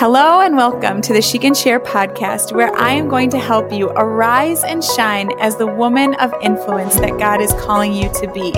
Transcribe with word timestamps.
Hello 0.00 0.40
and 0.40 0.56
welcome 0.56 1.02
to 1.02 1.12
the 1.12 1.20
She 1.20 1.38
Can 1.38 1.52
Share 1.52 1.78
podcast, 1.78 2.56
where 2.56 2.74
I 2.74 2.92
am 2.92 3.06
going 3.06 3.28
to 3.32 3.38
help 3.38 3.70
you 3.70 3.90
arise 3.90 4.64
and 4.64 4.82
shine 4.82 5.30
as 5.38 5.56
the 5.56 5.66
woman 5.66 6.14
of 6.14 6.32
influence 6.40 6.94
that 7.00 7.18
God 7.18 7.42
is 7.42 7.52
calling 7.60 7.92
you 7.92 8.10
to 8.14 8.32
be. 8.32 8.52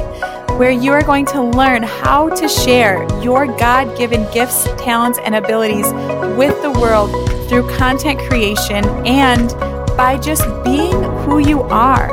Where 0.54 0.70
you 0.70 0.92
are 0.92 1.02
going 1.02 1.26
to 1.26 1.42
learn 1.42 1.82
how 1.82 2.28
to 2.28 2.48
share 2.48 3.02
your 3.24 3.46
God 3.46 3.98
given 3.98 4.24
gifts, 4.32 4.68
talents, 4.78 5.18
and 5.24 5.34
abilities 5.34 5.92
with 6.38 6.62
the 6.62 6.70
world 6.80 7.10
through 7.48 7.68
content 7.76 8.20
creation 8.20 8.84
and 9.04 9.48
by 9.96 10.20
just 10.22 10.44
being 10.62 11.02
who 11.24 11.38
you 11.38 11.62
are. 11.62 12.06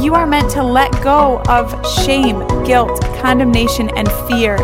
You 0.00 0.16
are 0.16 0.26
meant 0.26 0.50
to 0.54 0.64
let 0.64 0.90
go 1.04 1.40
of 1.48 1.70
shame, 2.04 2.40
guilt, 2.64 3.00
condemnation, 3.20 3.90
and 3.90 4.10
fear, 4.26 4.56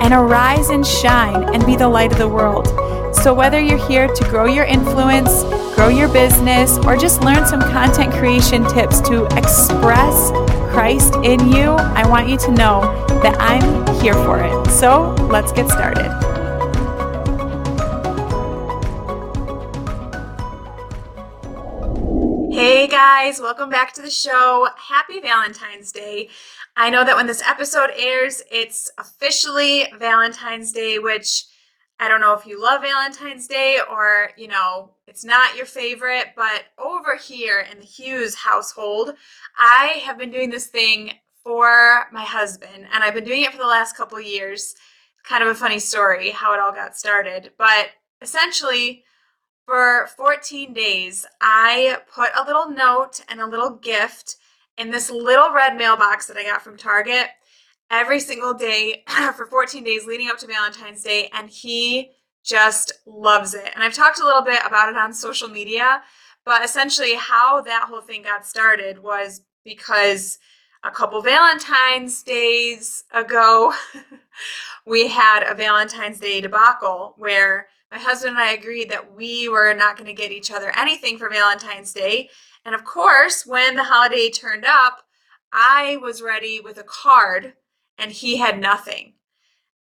and 0.00 0.14
arise 0.14 0.70
and 0.70 0.86
shine 0.86 1.54
and 1.54 1.66
be 1.66 1.76
the 1.76 1.88
light 1.88 2.10
of 2.10 2.16
the 2.16 2.28
world. 2.28 2.85
So, 3.22 3.34
whether 3.34 3.58
you're 3.58 3.84
here 3.88 4.06
to 4.06 4.24
grow 4.30 4.44
your 4.44 4.66
influence, 4.66 5.42
grow 5.74 5.88
your 5.88 6.08
business, 6.08 6.78
or 6.78 6.96
just 6.96 7.22
learn 7.22 7.44
some 7.44 7.60
content 7.60 8.12
creation 8.12 8.64
tips 8.66 9.00
to 9.00 9.24
express 9.36 10.30
Christ 10.70 11.14
in 11.24 11.48
you, 11.48 11.70
I 11.72 12.08
want 12.08 12.28
you 12.28 12.36
to 12.38 12.52
know 12.52 12.82
that 13.22 13.36
I'm 13.40 14.00
here 14.00 14.14
for 14.14 14.44
it. 14.44 14.70
So, 14.70 15.14
let's 15.28 15.50
get 15.50 15.68
started. 15.68 16.12
Hey 22.52 22.86
guys, 22.86 23.40
welcome 23.40 23.70
back 23.70 23.92
to 23.94 24.02
the 24.02 24.10
show. 24.10 24.68
Happy 24.76 25.20
Valentine's 25.20 25.90
Day. 25.90 26.28
I 26.76 26.90
know 26.90 27.04
that 27.04 27.16
when 27.16 27.26
this 27.26 27.42
episode 27.42 27.90
airs, 27.96 28.42
it's 28.52 28.90
officially 28.98 29.86
Valentine's 29.98 30.70
Day, 30.70 30.98
which 30.98 31.44
I 31.98 32.08
don't 32.08 32.20
know 32.20 32.34
if 32.34 32.46
you 32.46 32.62
love 32.62 32.82
Valentine's 32.82 33.46
Day 33.46 33.80
or, 33.90 34.30
you 34.36 34.48
know, 34.48 34.90
it's 35.06 35.24
not 35.24 35.56
your 35.56 35.64
favorite, 35.64 36.34
but 36.36 36.64
over 36.78 37.16
here 37.16 37.66
in 37.70 37.78
the 37.78 37.86
Hughes 37.86 38.34
household, 38.34 39.14
I 39.58 40.02
have 40.04 40.18
been 40.18 40.30
doing 40.30 40.50
this 40.50 40.66
thing 40.66 41.12
for 41.42 42.06
my 42.12 42.24
husband 42.24 42.86
and 42.92 43.02
I've 43.02 43.14
been 43.14 43.24
doing 43.24 43.42
it 43.42 43.52
for 43.52 43.58
the 43.58 43.66
last 43.66 43.96
couple 43.96 44.20
years. 44.20 44.74
Kind 45.24 45.42
of 45.42 45.48
a 45.48 45.54
funny 45.54 45.78
story 45.78 46.30
how 46.30 46.52
it 46.52 46.60
all 46.60 46.72
got 46.72 46.96
started, 46.96 47.52
but 47.56 47.88
essentially 48.20 49.04
for 49.64 50.08
14 50.16 50.72
days, 50.72 51.26
I 51.40 51.98
put 52.14 52.30
a 52.38 52.44
little 52.46 52.70
note 52.70 53.20
and 53.28 53.40
a 53.40 53.46
little 53.46 53.70
gift 53.70 54.36
in 54.76 54.90
this 54.90 55.10
little 55.10 55.52
red 55.52 55.76
mailbox 55.76 56.26
that 56.26 56.36
I 56.36 56.44
got 56.44 56.62
from 56.62 56.76
Target 56.76 57.28
every 57.90 58.20
single 58.20 58.54
day 58.54 59.04
for 59.36 59.46
14 59.46 59.84
days 59.84 60.06
leading 60.06 60.28
up 60.28 60.38
to 60.38 60.46
Valentine's 60.46 61.02
Day, 61.02 61.30
and 61.32 61.48
he 61.48 62.10
just 62.44 62.92
loves 63.06 63.54
it. 63.54 63.70
And 63.74 63.82
I've 63.82 63.94
talked 63.94 64.20
a 64.20 64.24
little 64.24 64.42
bit 64.42 64.60
about 64.64 64.88
it 64.88 64.96
on 64.96 65.12
social 65.12 65.48
media, 65.48 66.02
but 66.44 66.64
essentially, 66.64 67.14
how 67.14 67.60
that 67.62 67.86
whole 67.88 68.00
thing 68.00 68.22
got 68.22 68.46
started 68.46 69.02
was 69.02 69.42
because 69.64 70.38
a 70.84 70.90
couple 70.90 71.20
Valentine's 71.20 72.22
days 72.22 73.04
ago, 73.12 73.74
we 74.86 75.08
had 75.08 75.42
a 75.42 75.54
Valentine's 75.54 76.20
Day 76.20 76.40
debacle 76.40 77.14
where 77.18 77.66
my 77.90 77.98
husband 77.98 78.36
and 78.36 78.38
I 78.38 78.52
agreed 78.52 78.90
that 78.90 79.14
we 79.14 79.48
were 79.48 79.74
not 79.74 79.96
going 79.96 80.06
to 80.06 80.12
get 80.12 80.32
each 80.32 80.50
other 80.50 80.72
anything 80.76 81.18
for 81.18 81.28
Valentine's 81.28 81.92
Day. 81.92 82.30
And 82.64 82.74
of 82.74 82.84
course, 82.84 83.46
when 83.46 83.74
the 83.76 83.84
holiday 83.84 84.30
turned 84.30 84.64
up, 84.64 85.02
I 85.52 85.98
was 86.02 86.22
ready 86.22 86.60
with 86.60 86.78
a 86.78 86.84
card 86.84 87.54
and 87.98 88.10
he 88.10 88.36
had 88.36 88.60
nothing. 88.60 89.14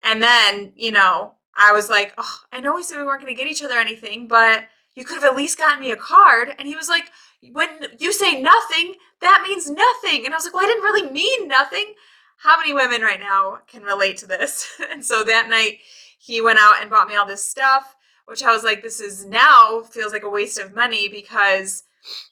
And 0.04 0.22
then, 0.22 0.74
you 0.76 0.92
know, 0.92 1.36
I 1.56 1.72
was 1.72 1.90
like, 1.90 2.14
oh, 2.18 2.40
I 2.52 2.60
know 2.60 2.76
we 2.76 2.84
said 2.84 2.98
we 2.98 3.06
weren't 3.06 3.22
going 3.22 3.34
to 3.34 3.42
get 3.42 3.50
each 3.50 3.64
other 3.64 3.76
anything, 3.76 4.28
but 4.28 4.66
you 4.96 5.06
could 5.06 5.16
have 5.16 5.24
at 5.24 5.36
least 5.36 5.58
gotten 5.58 5.80
me 5.80 5.92
a 5.92 5.96
card. 5.96 6.54
And 6.58 6.68
he 6.68 6.76
was 6.76 6.90
like, 6.90 7.10
when 7.52 7.70
you 8.00 8.12
say 8.12 8.42
nothing, 8.42 8.96
that 9.22 9.44
means 9.48 9.70
nothing. 9.70 10.26
And 10.26 10.34
I 10.34 10.38
was 10.38 10.46
like, 10.46 10.54
well, 10.54 10.64
I 10.64 10.68
didn't 10.68 10.84
really 10.84 11.12
mean 11.12 11.48
nothing. 11.48 11.94
How 12.38 12.58
many 12.58 12.74
women 12.74 13.02
right 13.02 13.20
now 13.20 13.60
can 13.68 13.84
relate 13.84 14.18
to 14.18 14.28
this? 14.28 14.68
and 14.92 15.04
so 15.04 15.24
that 15.24 15.50
night, 15.50 15.80
he 16.20 16.42
went 16.42 16.60
out 16.60 16.76
and 16.82 16.90
bought 16.90 17.08
me 17.08 17.16
all 17.16 17.26
this 17.26 17.48
stuff, 17.48 17.96
which 18.26 18.44
I 18.44 18.54
was 18.54 18.64
like, 18.64 18.82
this 18.82 19.00
is 19.00 19.26
now 19.26 19.82
feels 19.82 20.14
like 20.14 20.24
a 20.24 20.30
waste 20.30 20.58
of 20.58 20.74
money 20.74 21.10
because 21.10 21.84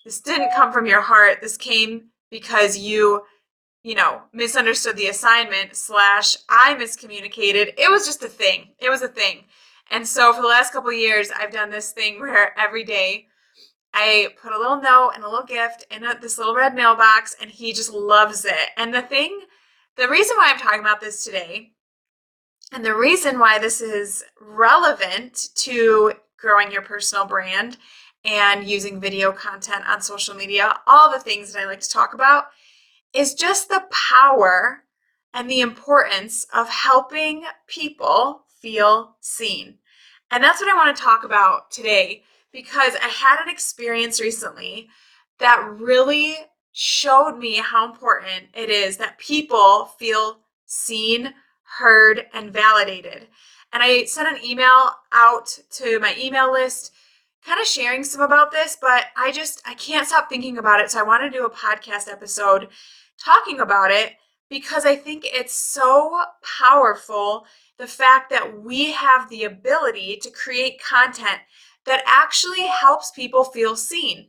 this 0.05 0.21
didn't 0.21 0.55
come 0.55 0.71
from 0.71 0.85
your 0.85 1.01
heart. 1.01 1.39
This 1.41 1.57
came 1.57 2.09
because 2.29 2.77
you 2.77 3.23
you 3.83 3.95
know, 3.95 4.21
misunderstood 4.33 4.95
the 4.95 5.07
assignment 5.07 5.75
slash 5.75 6.35
I 6.49 6.75
miscommunicated. 6.75 7.73
It 7.77 7.89
was 7.89 8.05
just 8.05 8.23
a 8.23 8.27
thing. 8.27 8.69
It 8.79 8.89
was 8.89 9.01
a 9.01 9.07
thing. 9.07 9.45
And 9.89 10.07
so 10.07 10.33
for 10.33 10.41
the 10.41 10.47
last 10.47 10.71
couple 10.71 10.93
years, 10.93 11.31
I've 11.35 11.51
done 11.51 11.69
this 11.69 11.91
thing 11.91 12.19
where 12.19 12.57
every 12.57 12.83
day 12.83 13.27
I 13.93 14.29
put 14.41 14.53
a 14.53 14.57
little 14.57 14.81
note 14.81 15.11
and 15.15 15.23
a 15.23 15.29
little 15.29 15.45
gift 15.45 15.85
in 15.91 16.05
a, 16.05 16.17
this 16.19 16.37
little 16.37 16.55
red 16.55 16.75
mailbox, 16.75 17.35
and 17.41 17.51
he 17.51 17.73
just 17.73 17.91
loves 17.91 18.45
it. 18.45 18.69
And 18.77 18.93
the 18.93 19.01
thing, 19.01 19.41
the 19.97 20.07
reason 20.07 20.37
why 20.37 20.51
I'm 20.51 20.59
talking 20.59 20.79
about 20.79 21.01
this 21.01 21.25
today, 21.25 21.71
and 22.71 22.85
the 22.85 22.95
reason 22.95 23.37
why 23.37 23.59
this 23.59 23.81
is 23.81 24.23
relevant 24.39 25.49
to 25.55 26.13
growing 26.37 26.71
your 26.71 26.83
personal 26.83 27.25
brand 27.25 27.77
and 28.23 28.63
using 28.63 29.01
video 29.01 29.33
content 29.33 29.83
on 29.89 30.01
social 30.01 30.35
media, 30.35 30.79
all 30.87 31.11
the 31.11 31.19
things 31.19 31.51
that 31.51 31.61
I 31.61 31.65
like 31.65 31.81
to 31.81 31.89
talk 31.89 32.13
about 32.13 32.45
is 33.13 33.33
just 33.33 33.69
the 33.69 33.83
power 33.91 34.83
and 35.33 35.49
the 35.49 35.61
importance 35.61 36.45
of 36.53 36.69
helping 36.69 37.43
people 37.67 38.43
feel 38.61 39.15
seen. 39.21 39.75
And 40.29 40.43
that's 40.43 40.61
what 40.61 40.69
I 40.69 40.75
want 40.75 40.95
to 40.95 41.01
talk 41.01 41.23
about 41.23 41.71
today 41.71 42.23
because 42.51 42.95
I 42.95 43.07
had 43.07 43.41
an 43.41 43.49
experience 43.49 44.19
recently 44.21 44.89
that 45.39 45.65
really 45.77 46.35
showed 46.71 47.37
me 47.37 47.57
how 47.57 47.91
important 47.91 48.45
it 48.53 48.69
is 48.69 48.97
that 48.97 49.17
people 49.17 49.85
feel 49.97 50.39
seen, 50.65 51.33
heard, 51.79 52.27
and 52.33 52.51
validated. 52.51 53.27
And 53.73 53.81
I 53.83 54.05
sent 54.05 54.27
an 54.27 54.43
email 54.45 54.91
out 55.11 55.59
to 55.71 55.99
my 55.99 56.15
email 56.17 56.51
list 56.51 56.93
kind 57.45 57.59
of 57.59 57.65
sharing 57.65 58.03
some 58.03 58.21
about 58.21 58.51
this, 58.51 58.77
but 58.79 59.05
I 59.17 59.31
just 59.31 59.61
I 59.65 59.73
can't 59.73 60.07
stop 60.07 60.29
thinking 60.29 60.57
about 60.57 60.79
it. 60.79 60.91
So 60.91 60.99
I 60.99 61.03
want 61.03 61.23
to 61.23 61.37
do 61.37 61.45
a 61.45 61.49
podcast 61.49 62.09
episode 62.09 62.69
talking 63.23 63.59
about 63.59 63.91
it 63.91 64.13
because 64.49 64.85
I 64.85 64.95
think 64.95 65.25
it's 65.25 65.53
so 65.53 66.23
powerful 66.59 67.45
the 67.77 67.87
fact 67.87 68.29
that 68.29 68.61
we 68.61 68.91
have 68.91 69.29
the 69.29 69.43
ability 69.43 70.19
to 70.21 70.29
create 70.29 70.81
content 70.83 71.39
that 71.85 72.03
actually 72.05 72.67
helps 72.67 73.11
people 73.11 73.43
feel 73.43 73.75
seen. 73.75 74.27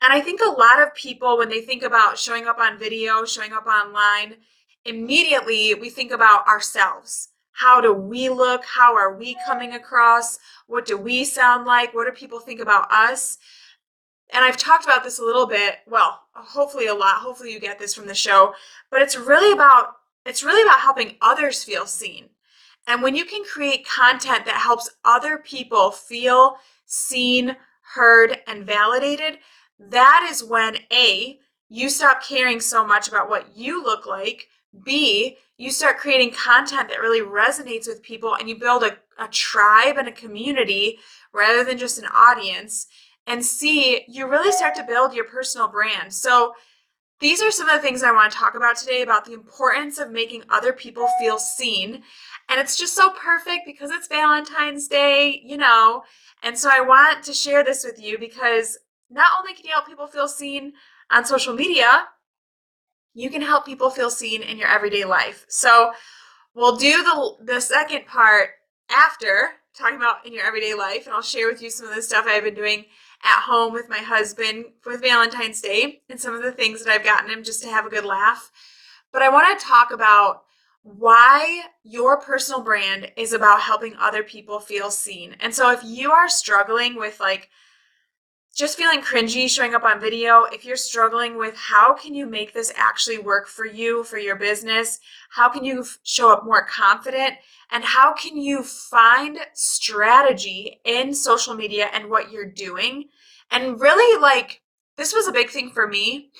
And 0.00 0.12
I 0.12 0.20
think 0.20 0.40
a 0.40 0.50
lot 0.50 0.80
of 0.80 0.94
people, 0.94 1.38
when 1.38 1.48
they 1.48 1.60
think 1.60 1.82
about 1.82 2.18
showing 2.18 2.46
up 2.46 2.58
on 2.58 2.78
video, 2.78 3.24
showing 3.24 3.52
up 3.52 3.66
online, 3.66 4.36
immediately 4.84 5.74
we 5.74 5.90
think 5.90 6.12
about 6.12 6.46
ourselves. 6.46 7.28
How 7.52 7.80
do 7.80 7.92
we 7.92 8.28
look? 8.28 8.64
How 8.64 8.96
are 8.96 9.16
we 9.16 9.36
coming 9.46 9.74
across? 9.74 10.38
What 10.66 10.86
do 10.86 10.96
we 10.96 11.24
sound 11.24 11.66
like? 11.66 11.94
What 11.94 12.06
do 12.06 12.12
people 12.12 12.40
think 12.40 12.60
about 12.60 12.90
us? 12.90 13.38
And 14.32 14.44
I've 14.44 14.56
talked 14.56 14.84
about 14.84 15.04
this 15.04 15.18
a 15.18 15.24
little 15.24 15.46
bit, 15.46 15.76
well, 15.86 16.20
hopefully 16.32 16.86
a 16.86 16.94
lot. 16.94 17.16
Hopefully 17.16 17.52
you 17.52 17.60
get 17.60 17.78
this 17.78 17.94
from 17.94 18.06
the 18.06 18.14
show, 18.14 18.54
but 18.90 19.02
it's 19.02 19.16
really 19.16 19.52
about 19.52 19.96
it's 20.26 20.42
really 20.42 20.62
about 20.62 20.80
helping 20.80 21.16
others 21.20 21.62
feel 21.62 21.86
seen. 21.86 22.30
And 22.86 23.02
when 23.02 23.14
you 23.14 23.24
can 23.26 23.44
create 23.44 23.86
content 23.86 24.46
that 24.46 24.56
helps 24.56 24.90
other 25.04 25.38
people 25.38 25.90
feel 25.90 26.56
seen, 26.86 27.56
heard, 27.94 28.38
and 28.46 28.64
validated, 28.64 29.38
that 29.78 30.26
is 30.30 30.42
when 30.42 30.76
A, 30.92 31.38
you 31.68 31.88
stop 31.90 32.22
caring 32.22 32.60
so 32.60 32.86
much 32.86 33.08
about 33.08 33.28
what 33.28 33.56
you 33.56 33.82
look 33.82 34.06
like. 34.06 34.48
B, 34.82 35.36
you 35.56 35.70
start 35.70 35.98
creating 35.98 36.32
content 36.32 36.88
that 36.88 37.00
really 37.00 37.20
resonates 37.20 37.86
with 37.86 38.02
people 38.02 38.34
and 38.34 38.48
you 38.48 38.58
build 38.58 38.82
a, 38.82 38.96
a 39.18 39.28
tribe 39.28 39.96
and 39.98 40.08
a 40.08 40.12
community 40.12 40.98
rather 41.32 41.64
than 41.64 41.78
just 41.78 41.98
an 41.98 42.06
audience 42.06 42.86
and 43.26 43.44
C, 43.44 44.04
you 44.08 44.28
really 44.28 44.52
start 44.52 44.74
to 44.76 44.84
build 44.84 45.14
your 45.14 45.24
personal 45.24 45.68
brand. 45.68 46.12
So, 46.12 46.54
these 47.20 47.40
are 47.40 47.50
some 47.50 47.68
of 47.68 47.76
the 47.76 47.80
things 47.80 48.02
I 48.02 48.12
want 48.12 48.32
to 48.32 48.38
talk 48.38 48.54
about 48.54 48.76
today 48.76 49.00
about 49.00 49.24
the 49.24 49.32
importance 49.32 49.98
of 49.98 50.10
making 50.10 50.42
other 50.50 50.72
people 50.72 51.08
feel 51.18 51.38
seen. 51.38 52.02
And 52.48 52.60
it's 52.60 52.76
just 52.76 52.94
so 52.94 53.10
perfect 53.10 53.62
because 53.64 53.90
it's 53.90 54.08
Valentine's 54.08 54.88
Day, 54.88 55.40
you 55.44 55.56
know. 55.56 56.02
And 56.42 56.58
so 56.58 56.68
I 56.70 56.80
want 56.80 57.24
to 57.24 57.32
share 57.32 57.64
this 57.64 57.84
with 57.84 58.02
you 58.02 58.18
because 58.18 58.78
not 59.10 59.30
only 59.38 59.54
can 59.54 59.64
you 59.64 59.70
help 59.70 59.86
people 59.86 60.08
feel 60.08 60.28
seen 60.28 60.72
on 61.10 61.24
social 61.24 61.54
media, 61.54 62.08
you 63.14 63.30
can 63.30 63.42
help 63.42 63.64
people 63.64 63.90
feel 63.90 64.10
seen 64.10 64.42
in 64.42 64.58
your 64.58 64.68
everyday 64.68 65.04
life. 65.04 65.46
So 65.48 65.92
we'll 66.54 66.76
do 66.76 67.02
the 67.02 67.54
the 67.54 67.60
second 67.60 68.06
part 68.06 68.50
after 68.90 69.52
talking 69.74 69.96
about 69.96 70.26
in 70.26 70.32
your 70.32 70.44
everyday 70.44 70.74
life 70.74 71.06
and 71.06 71.14
I'll 71.14 71.22
share 71.22 71.48
with 71.48 71.62
you 71.62 71.70
some 71.70 71.88
of 71.88 71.94
the 71.94 72.02
stuff 72.02 72.26
I've 72.28 72.44
been 72.44 72.54
doing 72.54 72.84
at 73.24 73.40
home 73.40 73.72
with 73.72 73.88
my 73.88 73.98
husband 73.98 74.66
with 74.84 75.00
Valentine's 75.00 75.60
Day 75.60 76.02
and 76.08 76.20
some 76.20 76.34
of 76.34 76.42
the 76.42 76.52
things 76.52 76.84
that 76.84 76.92
I've 76.92 77.04
gotten 77.04 77.30
him 77.30 77.42
just 77.42 77.62
to 77.62 77.70
have 77.70 77.86
a 77.86 77.90
good 77.90 78.04
laugh. 78.04 78.52
But 79.12 79.22
I 79.22 79.30
want 79.30 79.58
to 79.58 79.64
talk 79.64 79.90
about 79.90 80.42
why 80.82 81.62
your 81.82 82.20
personal 82.20 82.60
brand 82.60 83.10
is 83.16 83.32
about 83.32 83.62
helping 83.62 83.96
other 83.96 84.22
people 84.22 84.60
feel 84.60 84.90
seen. 84.90 85.34
And 85.40 85.54
so 85.54 85.70
if 85.70 85.80
you 85.82 86.12
are 86.12 86.28
struggling 86.28 86.96
with 86.96 87.20
like 87.20 87.48
just 88.54 88.78
feeling 88.78 89.00
cringy 89.00 89.50
showing 89.50 89.74
up 89.74 89.82
on 89.82 90.00
video, 90.00 90.44
if 90.44 90.64
you're 90.64 90.76
struggling 90.76 91.36
with 91.36 91.56
how 91.56 91.92
can 91.92 92.14
you 92.14 92.26
make 92.26 92.54
this 92.54 92.72
actually 92.76 93.18
work 93.18 93.48
for 93.48 93.66
you, 93.66 94.04
for 94.04 94.16
your 94.16 94.36
business, 94.36 95.00
how 95.30 95.48
can 95.48 95.64
you 95.64 95.84
show 96.04 96.32
up 96.32 96.44
more 96.44 96.64
confident, 96.64 97.34
and 97.72 97.82
how 97.82 98.14
can 98.14 98.36
you 98.36 98.62
find 98.62 99.38
strategy 99.54 100.80
in 100.84 101.12
social 101.12 101.54
media 101.54 101.88
and 101.92 102.08
what 102.08 102.30
you're 102.30 102.50
doing, 102.50 103.08
and 103.50 103.80
really 103.80 104.20
like 104.20 104.62
this 104.96 105.12
was 105.12 105.26
a 105.26 105.32
big 105.32 105.50
thing 105.50 105.70
for 105.70 105.88
me. 105.88 106.30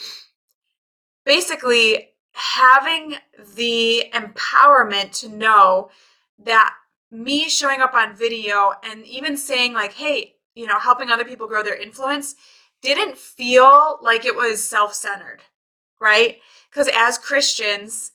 Basically, 1.25 2.11
having 2.33 3.17
the 3.57 4.05
empowerment 4.13 5.19
to 5.21 5.29
know 5.29 5.91
that 6.39 6.75
me 7.11 7.49
showing 7.49 7.81
up 7.81 7.95
on 7.95 8.17
video 8.17 8.73
and 8.83 9.05
even 9.07 9.37
saying 9.37 9.73
like 9.73 9.93
hey 9.93 10.34
you 10.55 10.67
know 10.67 10.79
helping 10.79 11.11
other 11.11 11.25
people 11.25 11.47
grow 11.47 11.63
their 11.63 11.81
influence 11.81 12.35
didn't 12.83 13.17
feel 13.17 13.99
like 14.03 14.25
it 14.25 14.35
was 14.35 14.63
self-centered 14.63 15.41
right 16.01 16.39
because 16.71 16.89
as 16.95 17.19
christians 17.19 18.13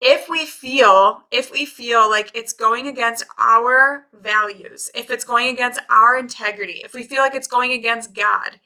if 0.00 0.28
we 0.28 0.46
feel 0.46 1.22
if 1.30 1.52
we 1.52 1.64
feel 1.64 2.08
like 2.08 2.30
it's 2.34 2.52
going 2.52 2.86
against 2.86 3.24
our 3.38 4.06
values 4.20 4.90
if 4.94 5.10
it's 5.10 5.24
going 5.24 5.48
against 5.48 5.80
our 5.90 6.18
integrity 6.18 6.80
if 6.84 6.94
we 6.94 7.02
feel 7.02 7.20
like 7.20 7.34
it's 7.34 7.46
going 7.48 7.72
against 7.72 8.14
god 8.14 8.60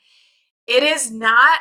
it 0.66 0.82
is 0.82 1.10
not 1.10 1.60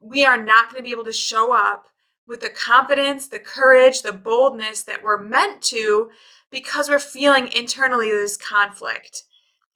we 0.00 0.24
are 0.24 0.42
not 0.42 0.70
going 0.70 0.82
to 0.82 0.82
be 0.82 0.92
able 0.92 1.04
to 1.04 1.12
show 1.12 1.54
up 1.54 1.86
with 2.30 2.40
the 2.40 2.48
confidence, 2.48 3.26
the 3.26 3.38
courage, 3.38 4.02
the 4.02 4.12
boldness 4.12 4.84
that 4.84 5.02
we're 5.02 5.20
meant 5.20 5.60
to 5.60 6.08
because 6.50 6.88
we're 6.88 6.98
feeling 6.98 7.48
internally 7.52 8.10
this 8.10 8.36
conflict. 8.36 9.24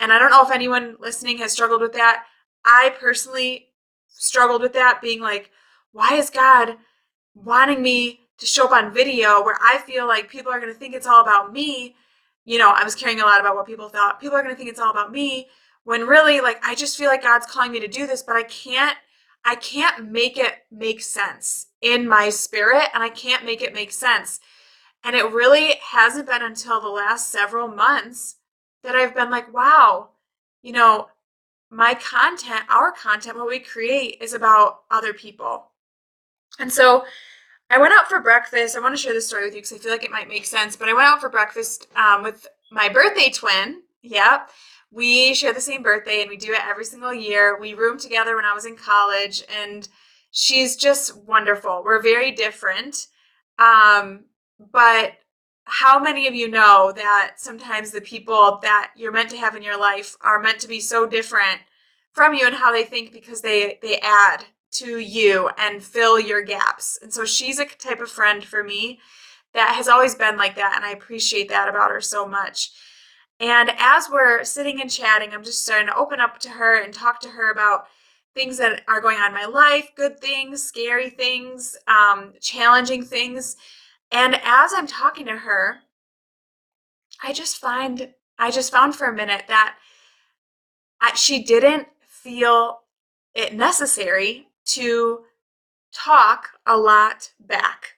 And 0.01 0.13
I 0.13 0.19
don't 0.19 0.31
know 0.31 0.43
if 0.43 0.51
anyone 0.51 0.97
listening 0.99 1.39
has 1.39 1.53
struggled 1.53 1.81
with 1.81 1.93
that. 1.93 2.25
I 2.65 2.95
personally 2.99 3.69
struggled 4.09 4.63
with 4.63 4.73
that, 4.73 5.01
being 5.03 5.21
like, 5.21 5.51
why 5.93 6.15
is 6.15 6.31
God 6.31 6.77
wanting 7.35 7.83
me 7.83 8.21
to 8.39 8.47
show 8.47 8.67
up 8.67 8.73
on 8.73 8.93
video 8.93 9.43
where 9.43 9.59
I 9.63 9.79
feel 9.79 10.07
like 10.07 10.29
people 10.29 10.53
are 10.53 10.61
going 10.61 10.73
to 10.73 10.79
think 10.79 10.95
it's 10.95 11.07
all 11.07 11.23
about 11.23 11.53
me? 11.53 11.95
You 12.45 12.59
know, 12.59 12.71
I 12.71 12.85
was 12.85 12.95
caring 12.95 13.21
a 13.21 13.25
lot 13.25 13.41
about 13.41 13.57
what 13.57 13.67
people 13.67 13.89
thought. 13.89 14.21
People 14.21 14.37
are 14.37 14.43
going 14.43 14.55
to 14.55 14.59
think 14.59 14.71
it's 14.71 14.81
all 14.81 14.91
about 14.91 15.13
me 15.13 15.49
when 15.85 16.07
really, 16.07 16.41
like, 16.41 16.59
I 16.65 16.75
just 16.75 16.97
feel 16.97 17.09
like 17.09 17.23
God's 17.23 17.47
calling 17.47 17.73
me 17.73 17.81
to 17.81 17.89
do 17.89 18.07
this, 18.07 18.23
but 18.23 18.37
I 18.37 18.43
can't 18.43 18.97
I 19.45 19.57
can't 19.57 20.11
make 20.11 20.39
it 20.39 20.65
make 20.71 21.03
sense 21.03 21.67
in 21.83 22.09
my 22.09 22.31
spirit 22.31 22.85
and 22.95 23.03
I 23.03 23.11
can't 23.11 23.45
make 23.45 23.61
it 23.61 23.75
make 23.75 23.93
sense. 23.93 24.41
And 25.03 25.15
it 25.15 25.31
really 25.33 25.75
hasn't 25.91 26.27
been 26.27 26.43
until 26.43 26.81
the 26.81 26.89
last 26.89 27.31
several 27.31 27.69
months 27.69 28.37
that 28.85 28.95
I've 28.95 29.15
been 29.15 29.31
like, 29.31 29.53
wow, 29.53 30.11
you 30.63 30.73
know, 30.73 31.09
my 31.71 31.95
content, 31.95 32.63
our 32.71 32.93
content, 32.93 33.37
what 33.37 33.49
we 33.49 33.59
create 33.59 34.19
is 34.21 34.33
about 34.33 34.83
other 34.91 35.13
people. 35.13 35.73
And 36.61 36.71
so 36.71 37.05
I 37.69 37.79
went 37.79 37.93
out 37.93 38.07
for 38.07 38.21
breakfast. 38.21 38.77
I 38.77 38.81
want 38.81 38.95
to 38.95 39.03
share 39.03 39.13
this 39.13 39.27
story 39.27 39.47
with 39.47 39.55
you 39.55 39.63
because 39.63 39.73
I 39.73 39.79
feel 39.79 39.91
like 39.91 40.05
it 40.05 40.13
might 40.13 40.29
make 40.29 40.45
sense. 40.45 40.77
But 40.77 40.89
I 40.89 40.93
went 40.93 41.09
out 41.09 41.21
for 41.21 41.29
breakfast 41.29 41.89
um, 41.97 42.23
with 42.23 42.47
my 42.71 42.89
birthday 42.89 43.31
twin. 43.31 43.83
Yep 44.03 44.51
we 44.95 45.35
share 45.35 45.53
the 45.53 45.61
same 45.61 45.83
birthday 45.83 46.21
and 46.21 46.31
we 46.31 46.37
do 46.37 46.53
it 46.53 46.61
every 46.65 46.85
single 46.85 47.13
year. 47.13 47.59
We 47.59 47.75
roomed 47.75 47.99
together 47.99 48.37
when 48.37 48.45
I 48.45 48.55
was 48.55 48.65
in 48.65 48.77
college 48.77 49.43
and 49.61 49.89
she's 50.31 50.77
just 50.77 51.17
wonderful. 51.17 51.83
We're 51.85 52.01
very 52.01 52.31
different. 52.31 53.09
Um, 53.59 54.25
but 54.71 55.15
how 55.67 55.99
many 55.99 56.27
of 56.27 56.35
you 56.35 56.49
know 56.49 56.93
that 56.95 57.35
sometimes 57.37 57.91
the 57.91 58.01
people 58.01 58.59
that 58.63 58.91
you're 58.97 59.13
meant 59.13 59.31
to 59.31 59.37
have 59.37 59.57
in 59.57 59.63
your 59.63 59.79
life 59.79 60.17
are 60.21 60.41
meant 60.41 60.61
to 60.61 60.69
be 60.69 60.81
so 60.81 61.07
different 61.07 61.61
from 62.13 62.35
you 62.35 62.47
and 62.47 62.57
how 62.57 62.71
they 62.71 62.85
think 62.85 63.13
because 63.13 63.41
they 63.41 63.79
they 63.83 63.99
add 64.01 64.45
to 64.73 64.99
you 64.99 65.51
and 65.57 65.83
fill 65.83 66.19
your 66.19 66.43
gaps. 66.43 66.99
And 67.01 67.13
so 67.13 67.25
she's 67.25 67.59
a 67.59 67.65
type 67.65 68.01
of 68.01 68.11
friend 68.11 68.45
for 68.45 68.63
me 68.63 68.99
that 69.53 69.75
has 69.77 69.89
always 69.89 70.15
been 70.15 70.37
like 70.37 70.57
that 70.57 70.75
and 70.77 70.85
I 70.85 70.91
appreciate 70.91 71.49
that 71.49 71.69
about 71.69 71.91
her 71.91 72.01
so 72.01 72.27
much. 72.27 72.73
And 73.41 73.71
as 73.79 74.09
we're 74.11 74.45
sitting 74.45 74.81
and 74.81 74.91
chatting, 74.91 75.31
I'm 75.33 75.45
just 75.45 75.65
starting 75.65 75.89
to 75.89 75.97
open 75.97 76.21
up 76.21 76.39
to 76.41 76.51
her 76.51 76.83
and 76.83 76.93
talk 76.93 77.21
to 77.21 77.29
her 77.29 77.51
about 77.51 77.87
things 78.35 78.59
that 78.59 78.83
are 78.89 79.01
going 79.01 79.19
on 79.19 79.29
in 79.29 79.33
my 79.33 79.47
life 79.47 79.91
good 79.97 80.21
things, 80.21 80.63
scary 80.63 81.09
things, 81.09 81.77
um, 81.87 82.33
challenging 82.41 83.05
things. 83.05 83.57
And 84.15 84.37
as 84.45 84.73
I'm 84.73 84.87
talking 84.87 85.27
to 85.27 85.39
her, 85.39 85.81
I 87.21 87.33
just 87.33 87.57
find, 87.57 88.15
I 88.39 88.53
just 88.53 88.71
found 88.71 88.95
for 88.95 89.09
a 89.09 89.13
minute 89.13 89.45
that 89.49 89.77
she 91.17 91.43
didn't 91.43 91.89
feel 92.07 92.83
it 93.35 93.55
necessary 93.55 94.47
to 94.67 95.25
talk 95.93 96.51
a 96.65 96.77
lot 96.77 97.33
back. 97.41 97.97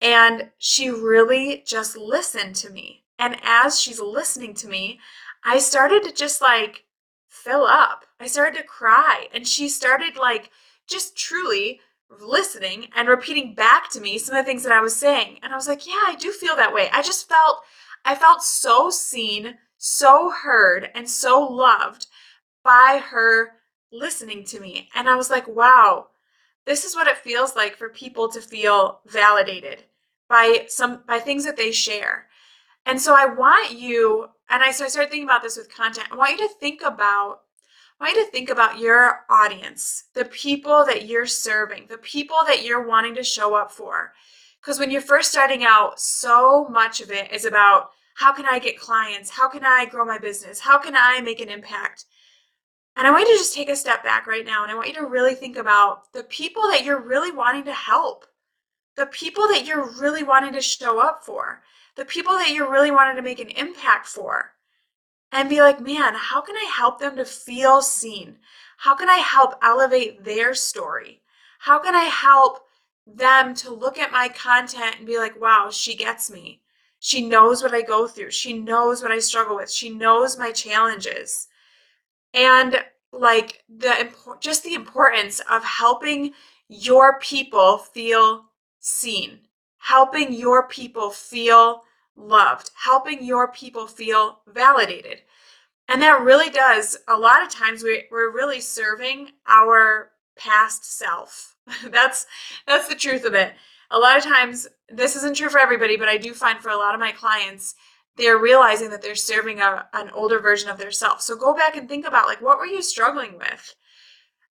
And 0.00 0.50
she 0.56 0.88
really 0.88 1.62
just 1.66 1.98
listened 1.98 2.56
to 2.56 2.70
me. 2.70 3.04
And 3.18 3.36
as 3.44 3.78
she's 3.78 4.00
listening 4.00 4.54
to 4.54 4.68
me, 4.68 5.00
I 5.44 5.58
started 5.58 6.02
to 6.04 6.12
just 6.12 6.40
like 6.40 6.84
fill 7.28 7.64
up. 7.64 8.06
I 8.18 8.26
started 8.26 8.56
to 8.58 8.64
cry. 8.64 9.28
And 9.34 9.46
she 9.46 9.68
started 9.68 10.16
like 10.16 10.50
just 10.88 11.16
truly 11.16 11.80
listening 12.20 12.88
and 12.96 13.08
repeating 13.08 13.54
back 13.54 13.90
to 13.90 14.00
me 14.00 14.18
some 14.18 14.36
of 14.36 14.44
the 14.44 14.50
things 14.50 14.62
that 14.64 14.72
I 14.72 14.80
was 14.80 14.94
saying. 14.96 15.38
And 15.42 15.52
I 15.52 15.56
was 15.56 15.68
like, 15.68 15.86
yeah, 15.86 16.02
I 16.06 16.16
do 16.16 16.30
feel 16.30 16.56
that 16.56 16.74
way. 16.74 16.88
I 16.92 17.02
just 17.02 17.28
felt, 17.28 17.58
I 18.04 18.14
felt 18.14 18.42
so 18.42 18.90
seen, 18.90 19.54
so 19.78 20.30
heard, 20.30 20.90
and 20.94 21.08
so 21.08 21.40
loved 21.40 22.06
by 22.64 23.02
her 23.10 23.52
listening 23.92 24.44
to 24.44 24.60
me. 24.60 24.88
And 24.94 25.08
I 25.08 25.16
was 25.16 25.30
like, 25.30 25.46
wow, 25.48 26.08
this 26.64 26.84
is 26.84 26.94
what 26.94 27.06
it 27.06 27.18
feels 27.18 27.56
like 27.56 27.76
for 27.76 27.88
people 27.88 28.28
to 28.30 28.40
feel 28.40 29.00
validated 29.06 29.84
by 30.28 30.64
some 30.68 31.02
by 31.06 31.18
things 31.18 31.44
that 31.44 31.56
they 31.56 31.72
share. 31.72 32.26
And 32.86 33.00
so 33.00 33.14
I 33.16 33.26
want 33.26 33.78
you, 33.78 34.28
and 34.48 34.62
I 34.62 34.70
so 34.70 34.84
I 34.84 34.88
started 34.88 35.10
thinking 35.10 35.28
about 35.28 35.42
this 35.42 35.56
with 35.56 35.74
content. 35.74 36.08
I 36.10 36.16
want 36.16 36.38
you 36.38 36.48
to 36.48 36.54
think 36.54 36.82
about 36.82 37.40
want 38.02 38.16
you 38.16 38.24
to 38.24 38.30
think 38.30 38.50
about 38.50 38.78
your 38.80 39.20
audience, 39.30 40.04
the 40.14 40.24
people 40.24 40.84
that 40.86 41.06
you're 41.06 41.26
serving, 41.26 41.86
the 41.88 41.98
people 41.98 42.38
that 42.46 42.64
you're 42.64 42.86
wanting 42.86 43.14
to 43.14 43.22
show 43.22 43.54
up 43.54 43.70
for. 43.70 44.12
Because 44.60 44.78
when 44.78 44.90
you're 44.90 45.00
first 45.00 45.30
starting 45.30 45.64
out, 45.64 46.00
so 46.00 46.66
much 46.68 47.00
of 47.00 47.10
it 47.10 47.32
is 47.32 47.44
about 47.44 47.90
how 48.14 48.32
can 48.32 48.44
I 48.44 48.58
get 48.58 48.78
clients? 48.78 49.30
How 49.30 49.48
can 49.48 49.64
I 49.64 49.86
grow 49.86 50.04
my 50.04 50.18
business? 50.18 50.58
How 50.58 50.78
can 50.78 50.94
I 50.96 51.20
make 51.20 51.40
an 51.40 51.48
impact? 51.48 52.06
And 52.96 53.06
I 53.06 53.10
want 53.10 53.28
you 53.28 53.34
to 53.34 53.38
just 53.38 53.54
take 53.54 53.68
a 53.68 53.76
step 53.76 54.02
back 54.02 54.26
right 54.26 54.44
now 54.44 54.62
and 54.62 54.70
I 54.70 54.74
want 54.74 54.88
you 54.88 54.94
to 54.94 55.06
really 55.06 55.34
think 55.34 55.56
about 55.56 56.12
the 56.12 56.24
people 56.24 56.62
that 56.64 56.84
you're 56.84 57.00
really 57.00 57.32
wanting 57.32 57.64
to 57.64 57.72
help, 57.72 58.26
the 58.96 59.06
people 59.06 59.48
that 59.48 59.64
you're 59.64 59.90
really 60.00 60.24
wanting 60.24 60.52
to 60.52 60.60
show 60.60 61.00
up 61.00 61.24
for 61.24 61.62
the 61.96 62.04
people 62.04 62.32
that 62.34 62.50
you're 62.50 62.70
really 62.70 62.90
wanting 62.90 63.16
to 63.16 63.22
make 63.22 63.40
an 63.40 63.50
impact 63.50 64.06
for 64.06 64.51
and 65.32 65.48
be 65.48 65.60
like, 65.60 65.80
man, 65.80 66.14
how 66.14 66.40
can 66.40 66.56
I 66.56 66.70
help 66.72 66.98
them 66.98 67.16
to 67.16 67.24
feel 67.24 67.82
seen? 67.82 68.38
How 68.76 68.94
can 68.94 69.08
I 69.08 69.16
help 69.16 69.54
elevate 69.62 70.24
their 70.24 70.54
story? 70.54 71.22
How 71.58 71.78
can 71.78 71.94
I 71.94 72.04
help 72.04 72.66
them 73.06 73.54
to 73.54 73.72
look 73.72 73.98
at 73.98 74.12
my 74.12 74.28
content 74.28 74.96
and 74.98 75.06
be 75.06 75.18
like, 75.18 75.40
wow, 75.40 75.70
she 75.72 75.96
gets 75.96 76.30
me. 76.30 76.60
She 77.00 77.26
knows 77.26 77.62
what 77.62 77.74
I 77.74 77.82
go 77.82 78.06
through. 78.06 78.30
She 78.30 78.52
knows 78.52 79.02
what 79.02 79.10
I 79.10 79.18
struggle 79.18 79.56
with. 79.56 79.70
She 79.70 79.90
knows 79.90 80.38
my 80.38 80.52
challenges. 80.52 81.48
And 82.34 82.76
like 83.12 83.64
the 83.68 84.10
just 84.40 84.62
the 84.62 84.74
importance 84.74 85.40
of 85.50 85.64
helping 85.64 86.32
your 86.68 87.18
people 87.18 87.78
feel 87.78 88.44
seen 88.80 89.40
helping 89.82 90.32
your 90.32 90.68
people 90.68 91.10
feel 91.10 91.82
loved, 92.16 92.70
helping 92.84 93.24
your 93.24 93.48
people 93.48 93.86
feel 93.86 94.40
validated. 94.46 95.22
And 95.88 96.00
that 96.02 96.22
really 96.22 96.50
does, 96.50 96.96
a 97.08 97.16
lot 97.16 97.42
of 97.42 97.48
times 97.48 97.82
we, 97.82 98.04
we're 98.10 98.32
really 98.32 98.60
serving 98.60 99.30
our 99.46 100.12
past 100.36 100.84
self. 100.96 101.56
that's 101.90 102.26
that's 102.66 102.88
the 102.88 102.94
truth 102.94 103.24
of 103.24 103.34
it. 103.34 103.52
A 103.90 103.98
lot 103.98 104.16
of 104.16 104.24
times, 104.24 104.66
this 104.88 105.16
isn't 105.16 105.36
true 105.36 105.50
for 105.50 105.58
everybody, 105.58 105.96
but 105.96 106.08
I 106.08 106.16
do 106.16 106.32
find 106.32 106.58
for 106.60 106.70
a 106.70 106.76
lot 106.76 106.94
of 106.94 107.00
my 107.00 107.12
clients, 107.12 107.74
they're 108.16 108.38
realizing 108.38 108.90
that 108.90 109.02
they're 109.02 109.14
serving 109.14 109.60
a, 109.60 109.86
an 109.92 110.10
older 110.10 110.38
version 110.38 110.70
of 110.70 110.78
their 110.78 110.90
self. 110.90 111.20
So 111.20 111.36
go 111.36 111.54
back 111.54 111.76
and 111.76 111.88
think 111.88 112.06
about 112.06 112.26
like 112.26 112.40
what 112.40 112.58
were 112.58 112.66
you 112.66 112.82
struggling 112.82 113.38
with? 113.38 113.74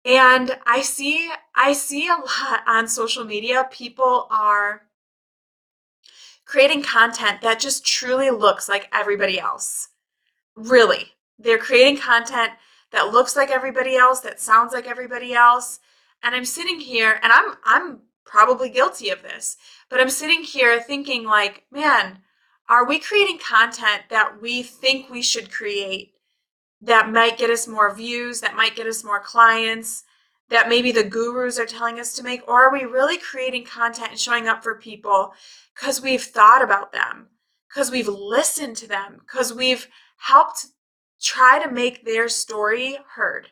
And 0.05 0.57
I 0.67 0.83
see 0.83 1.31
I 1.55 1.73
see 1.73 2.09
a 2.09 2.13
lot 2.13 2.63
on 2.67 2.89
social 2.89 3.25
media 3.25 3.69
people 3.71 4.27
are 4.31 4.83
creating 6.47 6.83
content 6.83 7.43
that 7.43 7.61
just 7.61 7.85
truly 7.85 8.31
looks 8.31 8.69
like 8.69 8.89
everybody 8.93 9.39
else. 9.39 9.89
Really. 10.55 11.13
They're 11.39 11.59
creating 11.59 11.99
content 11.99 12.53
that 12.93 13.13
looks 13.13 13.37
like 13.37 13.51
everybody 13.51 13.97
else, 13.97 14.21
that 14.21 14.41
sounds 14.41 14.73
like 14.73 14.87
everybody 14.87 15.35
else. 15.35 15.81
And 16.23 16.35
I'm 16.35 16.47
sitting 16.47 16.81
here 16.81 17.21
and 17.23 17.33
I'm 17.33 17.55
I'm 17.65 17.99
probably 18.25 18.71
guilty 18.71 19.11
of 19.11 19.23
this. 19.23 19.57
But 19.89 20.01
I'm 20.01 20.11
sitting 20.11 20.43
here 20.43 20.81
thinking, 20.81 21.25
like, 21.25 21.65
man, 21.71 22.21
are 22.69 22.87
we 22.87 22.99
creating 22.99 23.39
content 23.39 24.03
that 24.11 24.41
we 24.41 24.63
think 24.63 25.11
we 25.11 25.23
should 25.23 25.53
create 25.53 26.15
that 26.81 27.11
might 27.11 27.39
get 27.39 27.51
us 27.51 27.69
more 27.69 27.95
views, 27.95 28.41
that 28.41 28.57
might 28.57 28.77
get 28.77 28.87
us 28.87 29.05
more 29.05 29.21
clients, 29.21 30.05
that 30.49 30.69
maybe 30.69 30.93
the 30.93 31.05
gurus 31.05 31.59
are 31.59 31.67
telling 31.67 31.99
us 31.99 32.13
to 32.15 32.23
make? 32.23 32.47
Or 32.49 32.67
are 32.67 32.73
we 32.73 32.85
really 32.85 33.19
creating 33.19 33.65
content 33.65 34.11
and 34.11 34.21
showing 34.21 34.49
up 34.49 34.63
for 34.63 34.77
people 34.77 35.33
because 35.75 36.01
we've 36.01 36.23
thought 36.23 36.63
about 36.63 36.93
them, 36.93 37.29
because 37.69 37.91
we've 37.91 38.09
listened 38.09 38.77
to 38.77 38.89
them, 38.89 39.21
because 39.21 39.53
we've 39.53 39.89
helped 40.19 40.67
try 41.21 41.61
to 41.63 41.71
make 41.71 42.05
their 42.05 42.29
story 42.29 42.99
heard? 43.15 43.49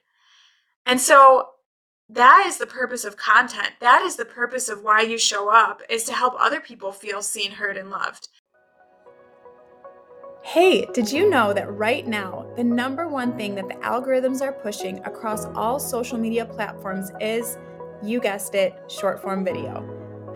And 0.86 1.00
so 1.00 1.48
that 2.08 2.44
is 2.46 2.58
the 2.58 2.66
purpose 2.66 3.04
of 3.04 3.16
content. 3.16 3.72
That 3.80 4.02
is 4.02 4.16
the 4.16 4.24
purpose 4.24 4.68
of 4.68 4.82
why 4.82 5.00
you 5.00 5.18
show 5.18 5.48
up 5.48 5.80
is 5.88 6.04
to 6.04 6.12
help 6.12 6.34
other 6.38 6.60
people 6.60 6.92
feel 6.92 7.22
seen, 7.22 7.52
heard, 7.52 7.76
and 7.76 7.90
loved. 7.90 8.28
Hey, 10.46 10.84
did 10.92 11.10
you 11.10 11.30
know 11.30 11.54
that 11.54 11.72
right 11.72 12.06
now, 12.06 12.46
the 12.54 12.62
number 12.62 13.08
one 13.08 13.34
thing 13.34 13.54
that 13.54 13.66
the 13.66 13.76
algorithms 13.76 14.42
are 14.42 14.52
pushing 14.52 14.98
across 15.06 15.46
all 15.46 15.80
social 15.80 16.18
media 16.18 16.44
platforms 16.44 17.10
is, 17.18 17.56
you 18.02 18.20
guessed 18.20 18.54
it, 18.54 18.74
short 18.86 19.22
form 19.22 19.42
video? 19.42 19.82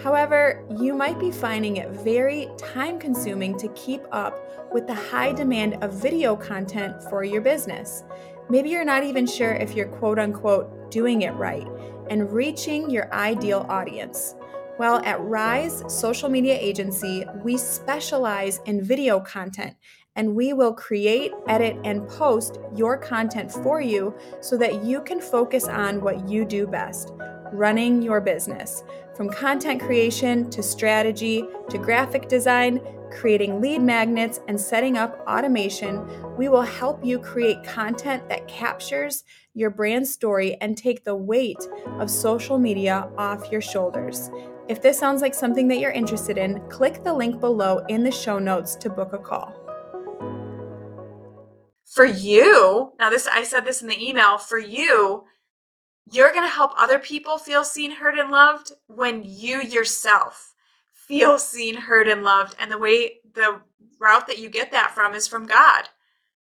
However, 0.03 0.65
you 0.79 0.95
might 0.95 1.21
be 1.21 1.31
finding 1.31 1.77
it 1.77 1.91
very 1.91 2.49
time 2.57 2.99
consuming 2.99 3.59
to 3.59 3.69
keep 3.75 4.01
up 4.11 4.73
with 4.73 4.87
the 4.87 4.95
high 4.95 5.35
demand 5.35 5.77
of 5.85 5.93
video 5.93 6.35
content 6.35 7.03
for 7.11 7.23
your 7.23 7.43
business. 7.43 8.03
Maybe 8.49 8.71
you're 8.71 8.87
not 8.87 9.05
even 9.05 9.27
sure 9.27 9.53
if 9.53 9.75
you're 9.75 9.89
quote 9.89 10.19
unquote 10.19 10.91
doing 10.91 11.23
it 11.23 11.35
right 11.35 11.69
and 12.09 12.33
reaching 12.33 12.89
your 12.89 13.13
ideal 13.13 13.67
audience. 13.69 14.37
Well, 14.79 15.03
at 15.05 15.21
Rise 15.21 15.83
Social 15.89 16.29
Media 16.29 16.57
Agency, 16.57 17.25
we 17.43 17.57
specialize 17.57 18.61
in 18.65 18.81
video 18.81 19.19
content 19.19 19.75
and 20.15 20.37
we 20.37 20.53
will 20.53 20.73
create, 20.73 21.33
edit, 21.49 21.77
and 21.85 22.09
post 22.09 22.59
your 22.77 22.97
content 22.97 23.51
for 23.51 23.81
you 23.81 24.15
so 24.41 24.57
that 24.57 24.85
you 24.85 25.03
can 25.03 25.21
focus 25.21 25.67
on 25.67 26.01
what 26.01 26.29
you 26.29 26.45
do 26.45 26.67
best 26.67 27.13
running 27.53 28.03
your 28.03 28.21
business. 28.21 28.85
From 29.17 29.31
content 29.31 29.81
creation 29.81 30.51
to 30.51 30.63
strategy 30.63 31.45
to 31.71 31.79
graphic 31.79 32.29
design, 32.29 32.79
creating 33.11 33.61
lead 33.61 33.81
magnets, 33.81 34.41
and 34.49 34.61
setting 34.61 34.99
up 34.99 35.25
automation, 35.27 36.07
we 36.37 36.51
will 36.51 36.63
help 36.63 37.03
you 37.03 37.19
create 37.19 37.65
content 37.65 38.29
that 38.29 38.47
captures 38.47 39.25
your 39.55 39.71
brand 39.71 40.07
story 40.07 40.57
and 40.61 40.77
take 40.77 41.05
the 41.05 41.17
weight 41.17 41.67
of 41.99 42.11
social 42.11 42.59
media 42.59 43.11
off 43.17 43.51
your 43.51 43.63
shoulders. 43.63 44.31
If 44.69 44.83
this 44.83 44.99
sounds 44.99 45.23
like 45.23 45.35
something 45.35 45.67
that 45.69 45.79
you're 45.79 45.91
interested 45.91 46.37
in, 46.37 46.61
click 46.69 47.03
the 47.03 47.15
link 47.15 47.41
below 47.41 47.79
in 47.89 48.05
the 48.05 48.11
show 48.11 48.39
notes 48.39 48.75
to 48.77 48.91
book 48.91 49.15
a 49.15 49.19
call. 49.19 49.55
For 51.87 52.05
you, 52.05 52.93
now 52.99 53.09
this 53.09 53.27
I 53.27 53.45
said 53.45 53.65
this 53.65 53.81
in 53.81 53.89
the 53.89 53.99
email, 53.99 54.37
for 54.37 54.59
you, 54.59 55.25
you're 56.13 56.33
going 56.33 56.45
to 56.45 56.55
help 56.55 56.73
other 56.77 56.99
people 56.99 57.39
feel 57.39 57.65
seen, 57.65 57.93
heard 57.93 58.19
and 58.19 58.31
loved 58.31 58.73
when 58.89 59.23
you 59.25 59.63
yourself 59.63 60.53
feel 60.93 61.39
seen, 61.39 61.75
heard 61.75 62.07
and 62.07 62.23
loved 62.23 62.55
and 62.61 62.71
the 62.71 62.77
way 62.77 63.21
the 63.33 63.63
route 63.99 64.27
that 64.27 64.39
you 64.39 64.51
get 64.51 64.71
that 64.73 64.91
from 64.95 65.15
is 65.15 65.27
from 65.27 65.47
God. 65.47 65.89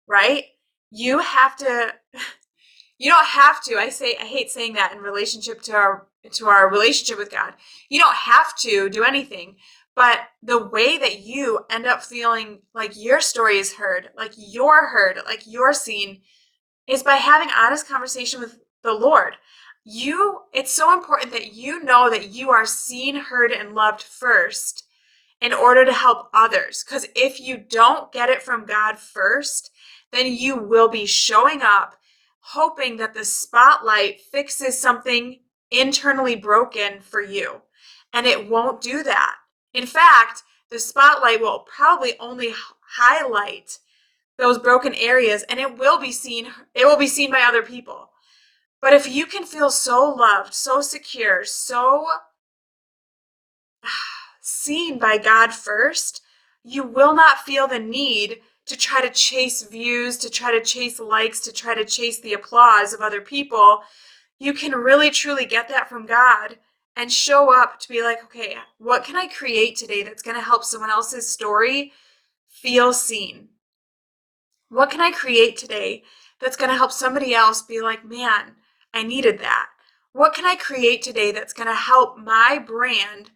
Right? 0.07 0.45
You 0.93 1.19
have 1.19 1.57
to 1.57 1.95
you 2.99 3.11
don't 3.11 3.27
have 3.27 3.61
to. 3.65 3.75
I 3.75 3.89
say 3.89 4.17
I 4.21 4.27
hate 4.27 4.51
saying 4.51 4.75
that 4.75 4.93
in 4.93 4.99
relationship 4.99 5.63
to 5.63 5.73
our 5.73 6.07
to 6.33 6.49
our 6.49 6.71
relationship 6.71 7.19
with 7.19 7.31
God. 7.31 7.55
You 7.89 8.01
don't 8.01 8.15
have 8.15 8.57
to 8.59 8.89
do 8.89 9.05
anything, 9.05 9.57
but 9.95 10.21
the 10.43 10.67
way 10.67 10.99
that 10.99 11.21
you 11.21 11.61
end 11.71 11.87
up 11.87 12.03
feeling 12.03 12.61
like 12.75 12.93
your 12.97 13.21
story 13.21 13.59
is 13.59 13.75
heard, 13.75 14.09
like 14.17 14.33
you're 14.37 14.89
heard, 14.89 15.19
like 15.27 15.43
you're 15.47 15.73
seen 15.73 16.23
is 16.87 17.03
by 17.03 17.17
having 17.17 17.49
honest 17.57 17.89
conversation 17.89 18.41
with 18.41 18.59
the 18.83 18.93
Lord. 18.93 19.35
You 19.85 20.41
it's 20.53 20.73
so 20.73 20.93
important 20.93 21.33
that 21.33 21.53
you 21.53 21.83
know 21.83 22.11
that 22.11 22.31
you 22.31 22.51
are 22.51 22.67
seen, 22.67 23.17
heard 23.17 23.53
and 23.53 23.75
loved 23.75 24.03
first 24.03 24.85
in 25.41 25.53
order 25.53 25.85
to 25.85 25.93
help 25.93 26.29
others 26.33 26.83
because 26.85 27.07
if 27.15 27.39
you 27.39 27.59
don't 27.59 28.11
get 28.13 28.31
it 28.31 28.43
from 28.43 28.65
God 28.65 28.99
first, 28.99 29.71
then 30.11 30.33
you 30.33 30.57
will 30.57 30.89
be 30.89 31.07
showing 31.07 31.61
up 31.63 31.97
hoping 32.41 32.97
that 32.99 33.15
the 33.15 33.25
spotlight 33.25 34.21
fixes 34.21 34.79
something 34.79 35.41
internally 35.79 36.37
broken 36.37 37.01
for 37.01 37.21
you. 37.21 37.63
And 38.13 38.27
it 38.27 38.49
won't 38.49 38.81
do 38.81 39.03
that. 39.03 39.37
In 39.73 39.87
fact, 39.87 40.43
the 40.71 40.79
spotlight 40.79 41.41
will 41.41 41.61
probably 41.61 42.19
only 42.19 42.55
highlight 42.97 43.79
those 44.37 44.59
broken 44.59 44.95
areas 44.95 45.45
and 45.45 45.61
it 45.61 45.79
will 45.79 46.01
be 46.01 46.11
seen 46.11 46.49
it 46.75 46.85
will 46.85 46.97
be 46.97 47.07
seen 47.07 47.31
by 47.31 47.43
other 47.43 47.63
people. 47.63 48.11
But 48.81 48.93
if 48.93 49.09
you 49.09 49.27
can 49.27 49.45
feel 49.45 49.71
so 49.71 50.05
loved, 50.05 50.53
so 50.53 50.81
secure, 50.81 51.45
so 51.45 52.07
seen 54.41 54.99
by 54.99 55.19
God 55.19 55.53
first, 55.53 56.23
you 56.63 56.83
will 56.83 57.15
not 57.15 57.41
feel 57.41 57.69
the 57.69 57.79
need 57.79 58.41
to 58.67 58.77
try 58.77 59.01
to 59.01 59.11
chase 59.11 59.63
views, 59.63 60.17
to 60.19 60.31
try 60.31 60.51
to 60.51 60.65
chase 60.65 60.99
likes, 60.99 61.41
to 61.41 61.53
try 61.53 61.75
to 61.75 61.85
chase 61.85 62.21
the 62.21 62.33
applause 62.33 62.93
of 62.93 63.01
other 63.01 63.21
people, 63.21 63.83
you 64.39 64.53
can 64.53 64.73
really 64.73 65.11
truly 65.11 65.47
get 65.47 65.69
that 65.69 65.89
from 65.89 66.07
God 66.07 66.59
and 66.97 67.11
show 67.11 67.53
up 67.55 67.79
to 67.81 67.89
be 67.89 68.03
like, 68.03 68.23
okay, 68.25 68.57
what 68.79 69.05
can 69.05 69.17
I 69.17 69.27
create 69.27 69.77
today 69.77 70.03
that's 70.03 70.23
going 70.23 70.37
to 70.37 70.43
help 70.43 70.65
someone 70.65 70.91
else's 70.91 71.29
story 71.29 71.93
feel 72.49 72.93
seen? 72.93 73.49
What 74.69 74.91
can 74.91 75.01
I 75.01 75.11
create 75.11 75.57
today 75.57 76.03
that's 76.41 76.57
going 76.57 76.71
to 76.71 76.77
help 76.77 76.93
somebody 76.93 77.35
else 77.35 77.63
be 77.63 77.81
like, 77.81 78.05
man, 78.05 78.53
I 78.93 79.03
needed 79.03 79.39
that? 79.41 79.69
What 80.13 80.35
can 80.35 80.45
I 80.45 80.55
create 80.57 81.03
today 81.03 81.33
that's 81.33 81.53
going 81.53 81.69
to 81.69 81.75
help 81.75 82.19
my 82.19 82.63
brand 82.65 83.31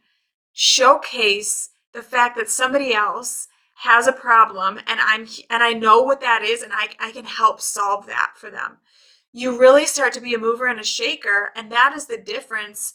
showcase 0.53 1.71
the 1.93 2.03
fact 2.03 2.37
that 2.37 2.49
somebody 2.49 2.95
else 2.95 3.49
has 3.75 4.07
a 4.07 4.13
problem 4.13 4.79
and 4.87 5.01
I'm 5.01 5.27
and 5.51 5.63
I 5.63 5.73
know 5.73 6.03
what 6.03 6.21
that 6.21 6.43
is 6.43 6.63
and 6.63 6.73
I, 6.73 6.89
I 6.99 7.13
can 7.13 7.25
help 7.25 7.61
solve 7.61 8.07
that 8.07 8.33
for 8.37 8.51
them. 8.51 8.79
You 9.39 9.57
really 9.57 9.87
start 9.87 10.13
to 10.15 10.21
be 10.21 10.35
a 10.35 10.39
mover 10.39 10.67
and 10.67 10.81
a 10.81 10.85
shaker, 10.85 11.51
and 11.55 11.71
that 11.71 11.93
is 11.95 12.07
the 12.07 12.19
difference 12.19 12.95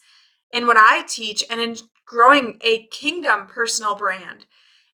in 0.52 0.68
what 0.68 0.76
I 0.76 1.06
teach 1.08 1.42
and 1.50 1.62
in 1.62 1.78
growing 2.06 2.60
a 2.62 2.86
kingdom 2.88 3.48
personal 3.48 3.96
brand. 3.96 4.46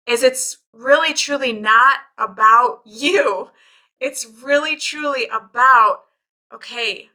Is 0.06 0.22
it's 0.22 0.60
really 0.74 1.12
truly 1.12 1.52
not 1.52 2.02
about 2.20 2.82
you. 2.86 3.50
It's 4.00 4.28
really 4.44 4.76
truly 4.76 5.28
about 5.28 6.02
okay, 6.54 7.10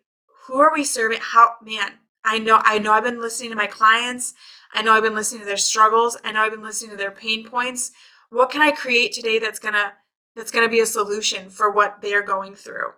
who 0.47 0.59
are 0.59 0.73
we 0.75 0.83
serving? 0.83 1.21
How 1.21 1.55
man, 1.62 1.93
I 2.25 2.41
know 2.41 2.61
I 2.64 2.81
know 2.81 2.93
I've 2.93 3.05
been 3.05 3.21
listening 3.21 3.50
to 3.50 3.57
my 3.57 3.69
clients. 3.69 4.35
I 4.73 4.83
know 4.83 4.95
I've 4.95 5.05
been 5.05 5.14
listening 5.14 5.43
to 5.43 5.47
their 5.47 5.57
struggles. 5.57 6.17
I 6.25 6.33
know 6.33 6.41
I've 6.41 6.53
been 6.53 6.62
listening 6.62 6.91
to 6.91 6.97
their 6.97 7.12
pain 7.12 7.49
points 7.49 7.93
what 8.31 8.50
can 8.50 8.62
I 8.62 8.73
create 8.73 9.12
today 9.12 9.38
that's 9.38 9.61
gonna 9.61 9.93
that's 10.35 10.50
gonna 10.50 10.69
be 10.69 10.81
a 10.81 10.87
solution 10.87 11.50
for 11.50 11.71
what 11.71 12.03
they're 12.03 12.23
going 12.23 12.57
through? 12.57 12.91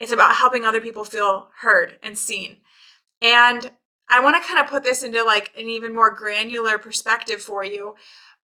It's 0.00 0.12
about 0.12 0.36
helping 0.36 0.64
other 0.64 0.80
people 0.80 1.04
feel 1.04 1.48
heard 1.60 1.98
and 2.02 2.16
seen. 2.16 2.58
And 3.20 3.70
I 4.08 4.20
want 4.20 4.42
to 4.42 4.48
kind 4.48 4.60
of 4.62 4.70
put 4.70 4.84
this 4.84 5.02
into 5.02 5.22
like 5.24 5.52
an 5.56 5.68
even 5.68 5.94
more 5.94 6.10
granular 6.10 6.78
perspective 6.78 7.42
for 7.42 7.64
you. 7.64 7.94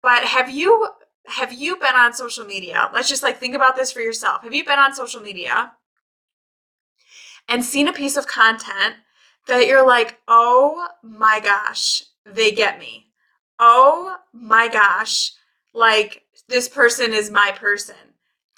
But 0.03 0.25
have 0.25 0.51
you 0.51 0.89
have 1.27 1.53
you 1.53 1.77
been 1.77 1.95
on 1.95 2.13
social 2.13 2.45
media? 2.45 2.91
Let's 2.93 3.09
just 3.09 3.23
like 3.23 3.39
think 3.39 3.55
about 3.55 3.77
this 3.77 3.91
for 3.93 4.01
yourself. 4.01 4.43
Have 4.43 4.53
you 4.53 4.65
been 4.65 4.79
on 4.79 4.95
social 4.95 5.23
media 5.23 5.73
and 7.49 7.65
seen 7.65 7.89
a 7.89 7.93
piece 7.93 8.17
of 8.17 8.27
content 8.27 8.97
that 9.47 9.67
you're 9.67 9.87
like, 9.87 10.21
"Oh 10.29 10.89
my 11.03 11.41
gosh, 11.41 12.03
they 12.27 12.51
get 12.51 12.79
me." 12.79 13.09
Oh 13.59 14.17
my 14.33 14.69
gosh, 14.69 15.33
like 15.73 16.25
this 16.49 16.69
person 16.69 17.15
is 17.15 17.31
my 17.31 17.53
person. 17.53 17.97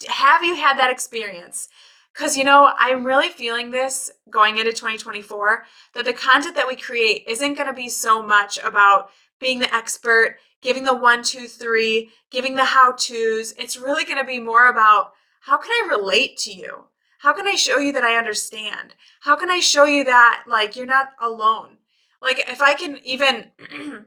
Have 0.08 0.42
you 0.42 0.56
had 0.56 0.78
that 0.78 0.90
experience? 0.90 1.68
Because, 2.16 2.34
you 2.36 2.44
know, 2.44 2.72
I'm 2.78 3.04
really 3.04 3.28
feeling 3.28 3.70
this 3.70 4.10
going 4.30 4.56
into 4.56 4.72
2024 4.72 5.64
that 5.92 6.06
the 6.06 6.14
content 6.14 6.54
that 6.54 6.66
we 6.66 6.74
create 6.74 7.24
isn't 7.28 7.54
going 7.54 7.66
to 7.66 7.74
be 7.74 7.90
so 7.90 8.22
much 8.22 8.58
about 8.64 9.10
being 9.38 9.58
the 9.58 9.74
expert, 9.74 10.38
giving 10.62 10.84
the 10.84 10.96
one, 10.96 11.22
two, 11.22 11.46
three, 11.46 12.10
giving 12.30 12.54
the 12.54 12.64
how 12.64 12.92
to's. 12.92 13.52
It's 13.58 13.76
really 13.76 14.04
going 14.06 14.16
to 14.16 14.24
be 14.24 14.40
more 14.40 14.68
about 14.68 15.12
how 15.40 15.58
can 15.58 15.70
I 15.72 15.88
relate 15.90 16.38
to 16.38 16.52
you? 16.52 16.84
How 17.18 17.34
can 17.34 17.46
I 17.46 17.54
show 17.54 17.78
you 17.78 17.92
that 17.92 18.04
I 18.04 18.16
understand? 18.16 18.94
How 19.20 19.36
can 19.36 19.50
I 19.50 19.60
show 19.60 19.84
you 19.84 20.02
that, 20.04 20.44
like, 20.46 20.74
you're 20.74 20.86
not 20.86 21.10
alone? 21.20 21.76
Like, 22.22 22.44
if 22.48 22.62
I 22.62 22.72
can 22.72 22.98
even, 23.04 23.50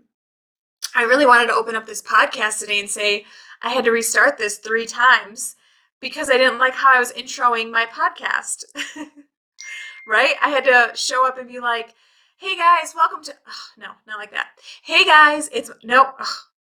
I 0.96 1.04
really 1.04 1.28
wanted 1.28 1.48
to 1.48 1.54
open 1.54 1.75
up 1.75 1.86
this 1.86 2.01
podcast 2.01 2.60
today 2.60 2.80
and 2.80 2.89
say, 2.89 3.25
I 3.62 3.70
had 3.70 3.84
to 3.86 3.92
restart 3.92 4.39
this 4.39 4.58
three 4.58 4.88
times 4.88 5.56
because 6.01 6.29
I 6.29 6.38
didn't 6.38 6.60
like 6.60 6.74
how 6.74 6.96
I 6.96 7.00
was 7.00 7.12
introing 7.13 7.72
my 7.72 7.86
podcast. 7.86 8.63
right? 10.08 10.36
I 10.41 10.50
had 10.50 10.63
to 10.65 10.91
show 10.96 11.27
up 11.27 11.38
and 11.38 11.48
be 11.48 11.60
like, 11.60 11.94
hey 12.38 12.56
guys, 12.56 12.94
welcome 12.96 13.24
to, 13.24 13.34
no, 13.77 13.88
not 14.08 14.18
like 14.18 14.32
that. 14.32 14.48
Hey 14.84 15.06
guys, 15.06 15.50
it's, 15.53 15.70
no, 15.84 16.13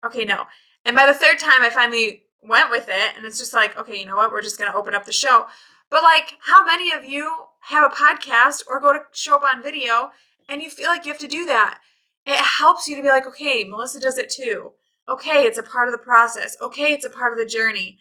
okay, 0.05 0.25
no. 0.25 0.45
And 0.85 0.97
by 0.97 1.07
the 1.07 1.15
third 1.15 1.39
time, 1.39 1.63
I 1.63 1.71
finally 1.71 2.25
went 2.43 2.71
with 2.71 2.89
it. 2.89 3.17
And 3.17 3.25
it's 3.25 3.39
just 3.39 3.55
like, 3.55 3.77
okay, 3.79 3.99
you 3.99 4.07
know 4.07 4.17
what? 4.17 4.33
We're 4.33 4.43
just 4.43 4.59
going 4.59 4.71
to 4.71 4.77
open 4.77 4.95
up 4.95 5.05
the 5.05 5.13
show. 5.13 5.47
But 5.91 6.03
like, 6.03 6.37
how 6.41 6.65
many 6.65 6.93
of 6.93 7.05
you 7.05 7.31
have 7.61 7.91
a 7.91 7.95
podcast 7.95 8.63
or 8.69 8.81
go 8.81 8.93
to 8.93 9.01
show 9.13 9.37
up 9.37 9.43
on 9.43 9.63
video 9.63 10.11
and 10.49 10.63
you 10.63 10.71
feel 10.71 10.89
like 10.89 11.05
you 11.07 11.13
have 11.13 11.21
to 11.21 11.29
do 11.29 11.47
that? 11.47 11.81
It 12.27 12.37
helps 12.37 12.87
you 12.87 12.97
to 12.97 13.03
be 13.03 13.09
like, 13.09 13.27
okay, 13.27 13.65
Melissa 13.65 14.01
does 14.01 14.19
it 14.19 14.31
too. 14.31 14.73
Okay, 15.09 15.45
it's 15.45 15.59
a 15.59 15.63
part 15.63 15.89
of 15.89 15.93
the 15.93 15.99
process. 15.99 16.57
Okay, 16.61 16.93
it's 16.93 17.07
a 17.07 17.11
part 17.11 17.33
of 17.33 17.39
the 17.39 17.47
journey. 17.47 17.99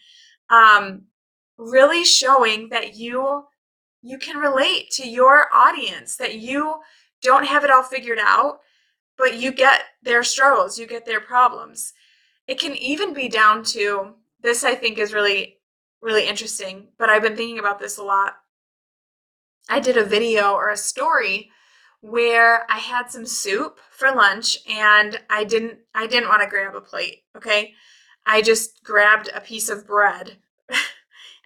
Um, 0.49 1.03
really 1.57 2.03
showing 2.03 2.69
that 2.69 2.95
you 2.95 3.45
you 4.01 4.17
can 4.17 4.37
relate 4.37 4.89
to 4.91 5.07
your 5.07 5.47
audience, 5.53 6.15
that 6.17 6.35
you 6.35 6.75
don't 7.21 7.47
have 7.47 7.63
it 7.63 7.71
all 7.71 7.83
figured 7.83 8.19
out, 8.21 8.59
but 9.17 9.37
you 9.37 9.51
get 9.51 9.81
their 10.03 10.23
struggles, 10.23 10.77
you 10.77 10.85
get 10.85 11.05
their 11.05 11.19
problems. 11.19 11.93
It 12.47 12.59
can 12.59 12.75
even 12.75 13.13
be 13.13 13.27
down 13.27 13.63
to 13.65 14.13
this, 14.41 14.63
I 14.63 14.75
think, 14.75 14.97
is 14.97 15.13
really, 15.13 15.57
really 16.01 16.27
interesting, 16.27 16.89
but 16.97 17.09
I've 17.09 17.23
been 17.23 17.35
thinking 17.35 17.59
about 17.59 17.79
this 17.79 17.97
a 17.97 18.03
lot. 18.03 18.35
I 19.67 19.79
did 19.79 19.97
a 19.97 20.05
video 20.05 20.53
or 20.53 20.69
a 20.69 20.77
story 20.77 21.51
where 22.01 22.65
I 22.71 22.77
had 22.77 23.11
some 23.11 23.25
soup 23.25 23.79
for 23.91 24.11
lunch 24.11 24.59
and 24.69 25.19
I 25.29 25.43
didn't 25.43 25.79
I 25.93 26.07
didn't 26.07 26.29
want 26.29 26.43
to 26.43 26.49
grab 26.49 26.75
a 26.75 26.81
plate, 26.81 27.23
okay? 27.35 27.73
I 28.25 28.41
just 28.41 28.83
grabbed 28.83 29.29
a 29.33 29.41
piece 29.41 29.67
of 29.67 29.87
bread 29.87 30.37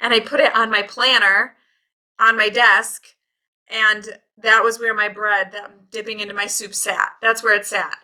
and 0.02 0.14
I 0.14 0.20
put 0.20 0.42
it 0.42 0.54
on 0.56 0.70
my 0.70 0.82
planner 0.82 1.56
on 2.20 2.36
my 2.36 2.50
desk 2.50 3.04
and 3.68 4.10
that 4.38 4.64
was 4.64 4.80
where 4.80 4.94
my 4.94 5.08
bread 5.08 5.52
that 5.54 5.64
I'm 5.64 5.88
dipping 5.92 6.20
into 6.20 6.34
my 6.34 6.48
soup 6.48 6.74
sat. 6.74 7.14
That's 7.22 7.44
where 7.44 7.56
it 7.56 7.66
sat. 7.66 7.96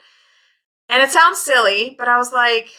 And 0.88 1.04
it 1.04 1.12
sounds 1.12 1.40
silly, 1.40 1.96
but 1.98 2.08
I 2.08 2.18
was 2.18 2.32
like, 2.32 2.70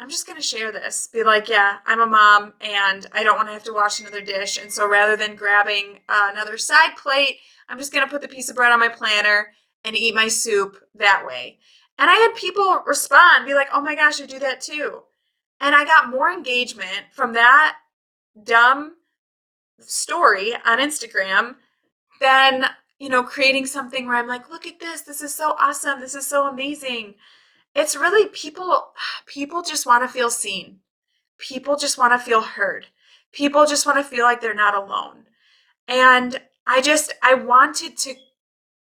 I'm 0.00 0.10
just 0.10 0.26
going 0.26 0.40
to 0.40 0.46
share 0.46 0.72
this. 0.72 1.08
Be 1.12 1.22
like, 1.22 1.48
yeah, 1.48 1.76
I'm 1.86 2.00
a 2.00 2.06
mom 2.06 2.54
and 2.60 3.06
I 3.12 3.22
don't 3.22 3.36
want 3.36 3.48
to 3.48 3.52
have 3.52 3.62
to 3.64 3.72
wash 3.72 4.00
another 4.00 4.20
dish. 4.20 4.58
And 4.60 4.72
so 4.72 4.88
rather 4.88 5.16
than 5.16 5.36
grabbing 5.36 6.00
uh, 6.08 6.30
another 6.32 6.58
side 6.58 6.96
plate, 6.96 7.38
I'm 7.68 7.78
just 7.78 7.92
going 7.92 8.04
to 8.04 8.10
put 8.10 8.20
the 8.20 8.28
piece 8.28 8.50
of 8.50 8.56
bread 8.56 8.72
on 8.72 8.80
my 8.80 8.88
planner 8.88 9.52
and 9.84 9.96
eat 9.96 10.14
my 10.14 10.26
soup 10.26 10.76
that 10.96 11.24
way. 11.24 11.58
And 11.98 12.10
I 12.10 12.14
had 12.14 12.34
people 12.34 12.82
respond, 12.84 13.46
be 13.46 13.54
like, 13.54 13.68
oh 13.72 13.80
my 13.80 13.94
gosh, 13.94 14.20
I 14.20 14.26
do 14.26 14.40
that 14.40 14.60
too. 14.60 15.02
And 15.60 15.76
I 15.76 15.84
got 15.84 16.10
more 16.10 16.32
engagement 16.32 17.04
from 17.12 17.34
that 17.34 17.76
dumb 18.40 18.96
story 19.80 20.54
on 20.64 20.78
Instagram 20.78 21.56
than, 22.20 22.66
you 22.98 23.08
know, 23.08 23.22
creating 23.22 23.66
something 23.66 24.06
where 24.06 24.16
I'm 24.16 24.28
like, 24.28 24.50
look 24.50 24.66
at 24.66 24.80
this. 24.80 25.02
This 25.02 25.20
is 25.20 25.34
so 25.34 25.56
awesome. 25.58 26.00
This 26.00 26.14
is 26.14 26.26
so 26.26 26.46
amazing 26.46 27.14
it's 27.74 27.96
really 27.96 28.28
people 28.28 28.92
people 29.26 29.62
just 29.62 29.86
want 29.86 30.02
to 30.02 30.08
feel 30.08 30.30
seen 30.30 30.78
people 31.38 31.76
just 31.76 31.98
want 31.98 32.12
to 32.12 32.18
feel 32.18 32.42
heard 32.42 32.86
people 33.32 33.66
just 33.66 33.86
want 33.86 33.98
to 33.98 34.04
feel 34.04 34.24
like 34.24 34.40
they're 34.40 34.54
not 34.54 34.74
alone 34.74 35.24
and 35.88 36.40
i 36.66 36.80
just 36.80 37.12
i 37.22 37.34
wanted 37.34 37.96
to 37.96 38.14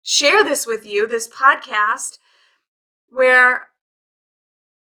share 0.03 0.43
this 0.43 0.67
with 0.67 0.87
you 0.87 1.07
this 1.07 1.29
podcast 1.29 2.19
where 3.11 3.69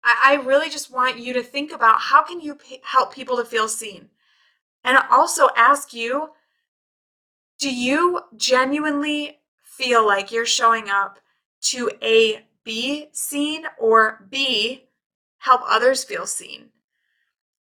i, 0.04 0.40
really 0.46 0.70
just 0.70 0.92
want 0.92 1.20
you 1.20 1.34
to 1.34 1.42
think 1.42 1.72
about 1.72 2.00
how 2.00 2.24
can 2.24 2.40
you 2.40 2.56
p- 2.56 2.82
help 2.84 3.14
people 3.14 3.38
to 3.38 3.46
feel 3.46 3.68
seen 3.68 4.10
and 4.86 4.98
also 5.12 5.50
ask 5.58 5.94
you 5.94 6.30
do 7.58 7.74
you 7.74 8.22
genuinely 8.38 9.40
feel 9.64 10.06
like 10.06 10.32
you're 10.32 10.46
showing 10.46 10.90
up 10.90 11.20
to 11.62 11.90
a 12.02 12.46
be 12.64 13.08
seen 13.12 13.66
or 13.80 14.26
B, 14.30 14.86
help 15.40 15.62
others 15.68 16.04
feel 16.04 16.26
seen. 16.26 16.70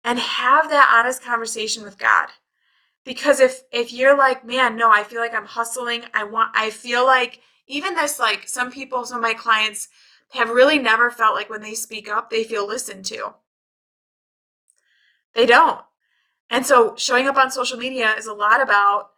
And 0.03 0.19
have 0.19 0.69
that 0.71 0.93
honest 0.95 1.23
conversation 1.23 1.83
with 1.83 1.99
God. 1.99 2.29
Because 3.05 3.41
if 3.41 3.63
if 3.73 3.93
you're 3.93 4.17
like, 4.17 4.45
man, 4.45 4.77
no, 4.77 4.91
I 4.91 5.03
feel 5.03 5.21
like 5.21 5.35
I'm 5.35 5.47
hustling. 5.47 6.05
I 6.13 6.25
want 6.25 6.53
I 6.55 6.71
feel 6.71 7.05
like 7.05 7.41
even 7.67 7.95
this 7.95 8.19
like 8.19 8.49
some 8.49 8.71
people, 8.71 9.05
some 9.05 9.19
of 9.19 9.23
my 9.23 9.35
clients 9.35 9.89
have 10.33 10.51
really 10.51 10.79
never 10.79 11.11
felt 11.11 11.35
like 11.35 11.51
when 11.51 11.63
they 11.63 11.75
speak 11.75 12.09
up, 12.09 12.31
they 12.31 12.45
feel 12.45 12.67
listened 12.67 13.05
to. 13.07 13.35
They 15.35 15.47
don't. 15.47 15.81
And 16.51 16.67
so 16.67 16.95
showing 16.97 17.27
up 17.27 17.37
on 17.37 17.51
social 17.51 17.79
media 17.79 18.15
is 18.17 18.27
a 18.27 18.35
lot 18.35 18.63
about 18.63 19.11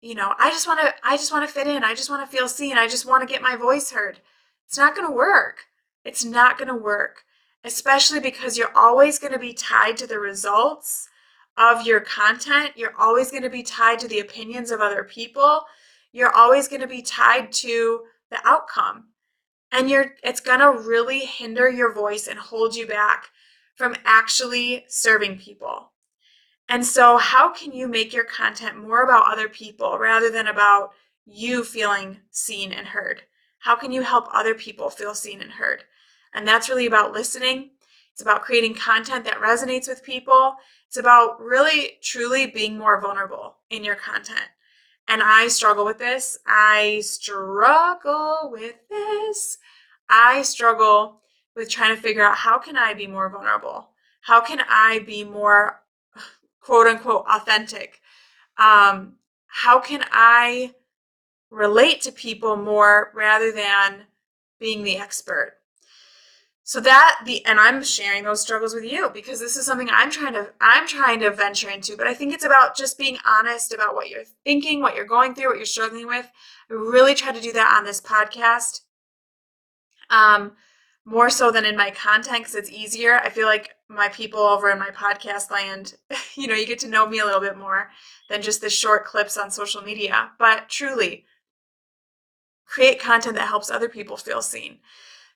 you 0.00 0.14
know, 0.14 0.32
I 0.38 0.50
just 0.50 0.66
want 0.66 0.80
to 0.80 0.94
I 1.02 1.16
just 1.16 1.32
want 1.32 1.46
to 1.46 1.52
fit 1.52 1.66
in. 1.66 1.82
I 1.82 1.94
just 1.94 2.10
want 2.10 2.28
to 2.28 2.36
feel 2.36 2.48
seen. 2.48 2.78
I 2.78 2.86
just 2.86 3.06
want 3.06 3.26
to 3.26 3.32
get 3.32 3.42
my 3.42 3.56
voice 3.56 3.90
heard. 3.90 4.20
It's 4.66 4.78
not 4.78 4.94
going 4.94 5.08
to 5.08 5.14
work. 5.14 5.64
It's 6.04 6.24
not 6.24 6.56
going 6.56 6.68
to 6.68 6.74
work, 6.74 7.24
especially 7.64 8.20
because 8.20 8.56
you're 8.56 8.76
always 8.76 9.18
going 9.18 9.32
to 9.32 9.38
be 9.38 9.52
tied 9.52 9.96
to 9.96 10.06
the 10.06 10.20
results 10.20 11.08
of 11.56 11.84
your 11.84 12.00
content. 12.00 12.72
You're 12.76 12.96
always 12.96 13.30
going 13.30 13.42
to 13.42 13.50
be 13.50 13.64
tied 13.64 13.98
to 14.00 14.08
the 14.08 14.20
opinions 14.20 14.70
of 14.70 14.80
other 14.80 15.02
people. 15.02 15.62
You're 16.12 16.34
always 16.34 16.68
going 16.68 16.80
to 16.80 16.86
be 16.86 17.02
tied 17.02 17.50
to 17.52 18.02
the 18.30 18.38
outcome. 18.44 19.08
And 19.72 19.90
you're 19.90 20.12
it's 20.22 20.40
going 20.40 20.60
to 20.60 20.88
really 20.88 21.20
hinder 21.20 21.68
your 21.68 21.92
voice 21.92 22.28
and 22.28 22.38
hold 22.38 22.76
you 22.76 22.86
back 22.86 23.26
from 23.74 23.96
actually 24.04 24.84
serving 24.88 25.38
people. 25.38 25.92
And 26.68 26.84
so, 26.84 27.16
how 27.16 27.48
can 27.52 27.72
you 27.72 27.88
make 27.88 28.12
your 28.12 28.24
content 28.24 28.76
more 28.76 29.02
about 29.02 29.30
other 29.30 29.48
people 29.48 29.98
rather 29.98 30.30
than 30.30 30.46
about 30.46 30.90
you 31.24 31.64
feeling 31.64 32.18
seen 32.30 32.72
and 32.72 32.86
heard? 32.86 33.22
How 33.60 33.74
can 33.74 33.90
you 33.90 34.02
help 34.02 34.26
other 34.32 34.54
people 34.54 34.90
feel 34.90 35.14
seen 35.14 35.40
and 35.40 35.52
heard? 35.52 35.84
And 36.34 36.46
that's 36.46 36.68
really 36.68 36.86
about 36.86 37.12
listening. 37.12 37.70
It's 38.12 38.22
about 38.22 38.42
creating 38.42 38.74
content 38.74 39.24
that 39.24 39.40
resonates 39.40 39.88
with 39.88 40.02
people. 40.02 40.56
It's 40.88 40.96
about 40.96 41.40
really, 41.40 41.98
truly 42.02 42.46
being 42.46 42.76
more 42.76 43.00
vulnerable 43.00 43.56
in 43.70 43.84
your 43.84 43.94
content. 43.94 44.48
And 45.06 45.22
I 45.22 45.48
struggle 45.48 45.86
with 45.86 45.98
this. 45.98 46.38
I 46.46 47.00
struggle 47.02 48.50
with 48.52 48.74
this. 48.90 49.58
I 50.10 50.42
struggle 50.42 51.22
with 51.56 51.70
trying 51.70 51.96
to 51.96 52.00
figure 52.00 52.24
out 52.24 52.36
how 52.36 52.58
can 52.58 52.76
I 52.76 52.92
be 52.92 53.06
more 53.06 53.30
vulnerable? 53.30 53.88
How 54.20 54.40
can 54.40 54.60
I 54.68 54.98
be 55.00 55.24
more 55.24 55.80
quote 56.68 56.86
unquote 56.86 57.24
authentic? 57.28 58.00
Um, 58.58 59.14
how 59.46 59.80
can 59.80 60.04
I 60.12 60.74
relate 61.50 62.02
to 62.02 62.12
people 62.12 62.56
more 62.56 63.10
rather 63.14 63.52
than 63.52 64.02
being 64.58 64.82
the 64.82 64.98
expert. 64.98 65.54
So 66.62 66.80
that 66.80 67.20
the 67.24 67.44
and 67.46 67.58
I'm 67.58 67.82
sharing 67.82 68.24
those 68.24 68.42
struggles 68.42 68.74
with 68.74 68.84
you 68.84 69.08
because 69.14 69.40
this 69.40 69.56
is 69.56 69.64
something 69.64 69.88
I'm 69.90 70.10
trying 70.10 70.34
to 70.34 70.50
I'm 70.60 70.86
trying 70.86 71.20
to 71.20 71.30
venture 71.30 71.70
into, 71.70 71.96
but 71.96 72.06
I 72.06 72.12
think 72.12 72.34
it's 72.34 72.44
about 72.44 72.76
just 72.76 72.98
being 72.98 73.16
honest 73.26 73.72
about 73.72 73.94
what 73.94 74.10
you're 74.10 74.24
thinking, 74.44 74.82
what 74.82 74.94
you're 74.94 75.06
going 75.06 75.34
through, 75.34 75.48
what 75.48 75.56
you're 75.56 75.64
struggling 75.64 76.06
with. 76.06 76.30
I 76.70 76.74
really 76.74 77.14
try 77.14 77.32
to 77.32 77.40
do 77.40 77.52
that 77.52 77.74
on 77.74 77.84
this 77.84 78.02
podcast. 78.02 78.82
Um 80.10 80.52
more 81.08 81.30
so 81.30 81.50
than 81.50 81.64
in 81.64 81.74
my 81.74 81.90
content 81.90 82.40
because 82.40 82.54
it's 82.54 82.70
easier. 82.70 83.14
I 83.14 83.30
feel 83.30 83.46
like 83.46 83.70
my 83.88 84.08
people 84.08 84.40
over 84.40 84.70
in 84.70 84.78
my 84.78 84.90
podcast 84.90 85.50
land, 85.50 85.94
you 86.34 86.46
know, 86.46 86.54
you 86.54 86.66
get 86.66 86.78
to 86.80 86.88
know 86.88 87.06
me 87.06 87.18
a 87.18 87.24
little 87.24 87.40
bit 87.40 87.56
more 87.56 87.90
than 88.28 88.42
just 88.42 88.60
the 88.60 88.68
short 88.68 89.06
clips 89.06 89.38
on 89.38 89.50
social 89.50 89.80
media. 89.80 90.30
But 90.38 90.68
truly, 90.68 91.24
create 92.66 93.00
content 93.00 93.36
that 93.36 93.48
helps 93.48 93.70
other 93.70 93.88
people 93.88 94.18
feel 94.18 94.42
seen. 94.42 94.80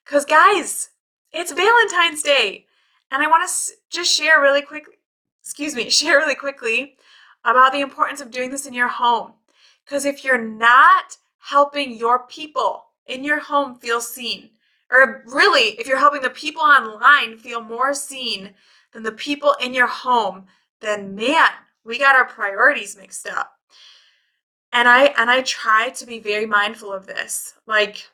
Because, 0.05 0.27
guys, 0.27 0.91
it's 1.33 1.53
Valentine's 1.53 2.23
Day. 2.23 2.67
And 3.11 3.23
I 3.23 3.29
want 3.29 3.49
to 3.49 3.73
just 3.91 4.15
share 4.15 4.43
really 4.43 4.63
quickly, 4.63 4.95
excuse 5.41 5.75
me, 5.75 5.89
share 5.91 6.19
really 6.19 6.35
quickly 6.35 6.97
about 7.47 7.73
the 7.73 7.81
importance 7.81 8.21
of 8.21 8.31
doing 8.31 8.51
this 8.51 8.67
in 8.67 8.75
your 8.75 8.89
home. 8.89 9.33
Because 9.87 10.05
if 10.05 10.23
you're 10.23 10.43
not 10.43 11.17
helping 11.39 11.97
your 11.97 12.27
people 12.27 12.85
in 13.07 13.25
your 13.25 13.41
home 13.41 13.77
feel 13.77 14.03
seen, 14.03 14.51
or 14.93 15.25
really, 15.27 15.71
if 15.81 15.87
you're 15.87 15.99
helping 15.99 16.21
the 16.23 16.31
people 16.31 16.63
online 16.63 17.39
feel 17.39 17.63
more 17.63 17.95
seen 17.95 18.51
than 18.93 19.03
the 19.03 19.13
people 19.13 19.57
in 19.61 19.73
your 19.73 19.87
home, 19.87 20.45
then 20.81 21.15
man, 21.15 21.49
we 21.85 21.99
got 21.99 22.15
our 22.15 22.27
priorities 22.27 22.97
mixed 22.97 23.27
up. 23.27 23.53
And 24.73 24.89
i 24.89 25.07
and 25.19 25.31
i 25.31 25.43
try 25.43 25.91
to 25.91 26.07
be 26.07 26.19
very 26.21 26.47
mindful 26.47 26.93
of 26.93 27.07
this. 27.07 27.55
Like 27.67 28.09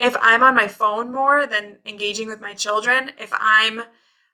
if 0.00 0.16
i'm 0.20 0.42
on 0.42 0.54
my 0.54 0.66
phone 0.66 1.12
more 1.12 1.46
than 1.46 1.78
engaging 1.86 2.26
with 2.26 2.40
my 2.40 2.54
children 2.54 3.12
if 3.18 3.30
i'm 3.34 3.82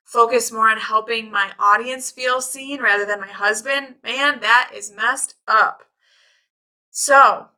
focused 0.05 0.53
more 0.53 0.71
on 0.71 0.79
helping 0.79 1.31
my 1.31 1.51
audience 1.59 2.11
feel 2.13 2.41
seen 2.41 2.81
rather 2.81 3.05
than 3.05 3.21
my 3.21 3.27
husband 3.29 3.97
man 4.05 4.41
that 4.41 4.71
is 4.73 4.93
messed 4.93 5.35
up. 5.49 5.83
So 6.91 7.49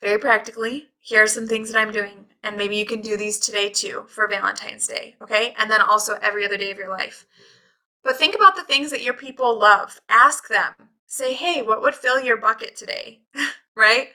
very 0.00 0.18
practically 0.18 0.88
here 1.06 1.22
are 1.22 1.26
some 1.28 1.46
things 1.46 1.70
that 1.72 1.80
i'm 1.80 1.92
doing 1.92 2.26
and 2.42 2.56
maybe 2.56 2.76
you 2.76 2.86
can 2.86 3.00
do 3.00 3.16
these 3.16 3.38
today 3.38 3.68
too 3.68 4.04
for 4.08 4.28
valentine's 4.28 4.86
day 4.86 5.16
okay 5.22 5.54
and 5.58 5.70
then 5.70 5.80
also 5.80 6.18
every 6.22 6.44
other 6.44 6.56
day 6.56 6.70
of 6.70 6.78
your 6.78 6.90
life 6.90 7.26
but 8.04 8.16
think 8.16 8.34
about 8.34 8.56
the 8.56 8.64
things 8.64 8.90
that 8.90 9.02
your 9.02 9.14
people 9.14 9.58
love 9.58 10.00
ask 10.08 10.48
them 10.48 10.74
say, 11.08 11.34
hey, 11.34 11.62
what 11.62 11.82
would 11.82 11.94
fill 11.94 12.20
your 12.20 12.36
bucket 12.36 12.76
today? 12.76 13.20
right? 13.76 14.08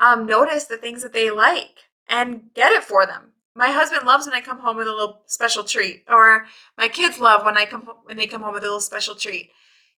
um, 0.00 0.26
notice 0.26 0.64
the 0.64 0.76
things 0.76 1.02
that 1.02 1.12
they 1.12 1.30
like 1.30 1.84
and 2.08 2.52
get 2.54 2.72
it 2.72 2.84
for 2.84 3.06
them. 3.06 3.32
My 3.54 3.68
husband 3.68 4.04
loves 4.06 4.26
when 4.26 4.34
I 4.34 4.40
come 4.40 4.58
home 4.58 4.76
with 4.76 4.88
a 4.88 4.92
little 4.92 5.22
special 5.26 5.62
treat, 5.62 6.04
or 6.08 6.46
my 6.76 6.88
kids 6.88 7.20
love 7.20 7.44
when 7.44 7.56
I 7.56 7.66
come 7.66 7.88
when 8.04 8.16
they 8.16 8.26
come 8.26 8.42
home 8.42 8.54
with 8.54 8.64
a 8.64 8.66
little 8.66 8.80
special 8.80 9.14
treat. 9.14 9.50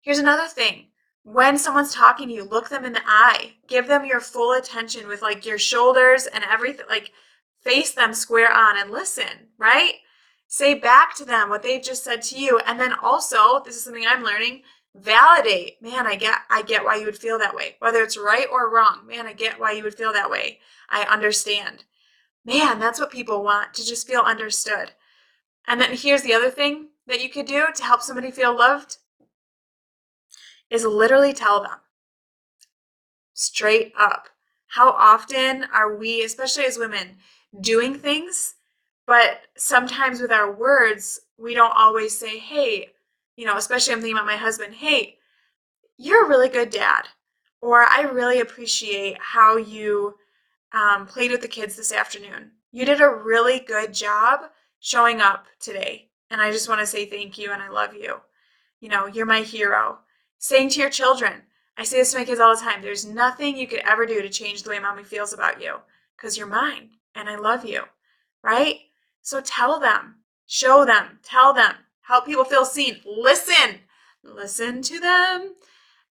Here's 0.03 0.19
another 0.19 0.47
thing. 0.47 0.89
When 1.27 1.59
someone's 1.59 1.93
talking 1.93 2.29
to 2.29 2.35
you, 2.35 2.45
look 2.45 2.69
them 2.69 2.85
in 2.85 2.93
the 2.93 3.03
eye. 3.05 3.55
Give 3.67 3.89
them 3.89 4.05
your 4.05 4.21
full 4.21 4.53
attention 4.53 5.09
with 5.09 5.23
like 5.23 5.45
your 5.45 5.59
shoulders 5.59 6.27
and 6.27 6.45
everything. 6.45 6.87
Like 6.89 7.11
face 7.63 7.91
them 7.91 8.15
square 8.15 8.53
on 8.53 8.79
and 8.79 8.93
listen, 8.93 9.49
right? 9.59 9.95
Say 10.47 10.75
back 10.75 11.17
to 11.17 11.25
them 11.25 11.49
what 11.49 11.65
they've 11.65 11.83
just 11.83 12.05
said 12.05 12.23
to 12.23 12.39
you. 12.39 12.61
And 12.61 12.79
then 12.79 12.93
also, 12.93 13.61
this 13.65 13.75
is 13.75 13.83
something 13.83 14.07
I'm 14.07 14.23
learning, 14.23 14.63
validate. 14.95 15.83
Man, 15.83 16.07
I 16.07 16.15
get 16.15 16.39
I 16.49 16.63
get 16.63 16.85
why 16.85 16.95
you 16.95 17.07
would 17.07 17.19
feel 17.19 17.41
that 17.41 17.57
way. 17.57 17.75
Whether 17.81 18.05
it's 18.05 18.17
right 18.17 18.47
or 18.49 18.73
wrong. 18.73 19.05
Man, 19.05 19.27
I 19.27 19.33
get 19.33 19.59
why 19.59 19.73
you 19.73 19.83
would 19.83 19.97
feel 19.97 20.13
that 20.13 20.31
way. 20.31 20.61
I 20.91 21.03
understand. 21.13 21.83
Man, 22.45 22.79
that's 22.79 23.01
what 23.01 23.11
people 23.11 23.43
want 23.43 23.75
to 23.75 23.85
just 23.85 24.07
feel 24.07 24.21
understood. 24.21 24.93
And 25.67 25.81
then 25.81 25.97
here's 25.97 26.23
the 26.23 26.35
other 26.35 26.51
thing 26.51 26.91
that 27.09 27.21
you 27.21 27.29
could 27.29 27.47
do 27.47 27.67
to 27.75 27.83
help 27.83 28.01
somebody 28.01 28.31
feel 28.31 28.57
loved 28.57 28.99
is 30.71 30.85
literally 30.85 31.33
tell 31.33 31.63
them 31.63 31.79
straight 33.35 33.93
up. 33.99 34.29
How 34.69 34.91
often 34.91 35.65
are 35.73 35.97
we, 35.97 36.23
especially 36.23 36.65
as 36.65 36.79
women, 36.79 37.17
doing 37.61 37.95
things, 37.95 38.55
but 39.07 39.43
sometimes 39.57 40.21
with 40.21 40.33
our 40.33 40.53
words, 40.53 41.21
we 41.39 41.55
don't 41.55 41.77
always 41.77 42.19
say, 42.19 42.39
hey, 42.39 42.89
you 43.37 43.47
know, 43.47 43.57
especially 43.57 43.95
I'm 43.95 44.01
thinking 44.01 44.17
about 44.17 44.27
my 44.27 44.37
husband, 44.37 44.75
hey, 44.75 45.19
you're 45.97 46.27
a 46.27 46.29
really 46.29 46.49
good 46.49 46.71
dad. 46.71 47.03
Or 47.63 47.85
I 47.85 48.03
really 48.03 48.41
appreciate 48.41 49.17
how 49.21 49.57
you 49.57 50.15
um, 50.73 51.07
played 51.07 51.31
with 51.31 51.43
the 51.43 51.49
kids 51.49 51.77
this 51.77 51.93
afternoon. 51.93 52.53
You 52.73 52.85
did 52.85 53.01
a 53.01 53.09
really 53.09 53.61
good 53.61 53.95
job 53.95 54.41
showing 54.81 55.21
up 55.21 55.47
today. 55.61 56.11
And 56.31 56.41
I 56.41 56.51
just 56.51 56.69
want 56.69 56.81
to 56.81 56.87
say 56.87 57.07
thank 57.07 57.39
you 57.39 57.53
and 57.53 57.63
I 57.63 57.69
love 57.69 57.95
you. 57.95 58.17
You 58.81 58.89
know, 58.89 59.07
you're 59.07 59.27
my 59.27 59.41
hero. 59.41 60.01
Saying 60.39 60.71
to 60.71 60.81
your 60.81 60.91
children, 60.91 61.43
I 61.77 61.85
say 61.85 61.99
this 61.99 62.13
to 62.13 62.19
my 62.19 62.25
kids 62.25 62.41
all 62.41 62.55
the 62.55 62.61
time 62.61 62.83
there's 62.83 63.05
nothing 63.05 63.57
you 63.57 63.67
could 63.67 63.81
ever 63.81 64.07
do 64.07 64.23
to 64.23 64.29
change 64.29 64.63
the 64.63 64.71
way 64.71 64.79
mommy 64.79 65.05
feels 65.05 65.33
about 65.33 65.63
you 65.63 65.77
because 66.17 66.39
you're 66.39 66.47
mine 66.47 66.91
and 67.15 67.29
I 67.29 67.37
love 67.37 67.65
you, 67.65 67.83
right? 68.43 68.77
So 69.23 69.41
tell 69.41 69.81
them, 69.81 70.17
show 70.47 70.85
them, 70.85 71.19
tell 71.23 71.53
them, 71.53 71.75
help 72.03 72.27
people 72.27 72.45
feel 72.45 72.65
seen, 72.65 73.01
listen, 73.05 73.81
listen 74.23 74.83
to 74.83 75.01
them, 75.01 75.55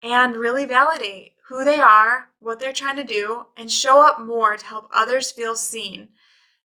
and 0.03 0.37
really 0.37 0.65
validate 0.65 1.33
who 1.49 1.65
they 1.65 1.81
are, 1.81 2.29
what 2.39 2.61
they're 2.61 2.73
trying 2.73 2.97
to 2.97 3.05
do, 3.05 3.47
and 3.57 3.71
show 3.71 4.07
up 4.07 4.21
more 4.21 4.57
to 4.57 4.65
help 4.65 4.89
others 4.95 5.33
feel 5.33 5.57
seen 5.57 6.09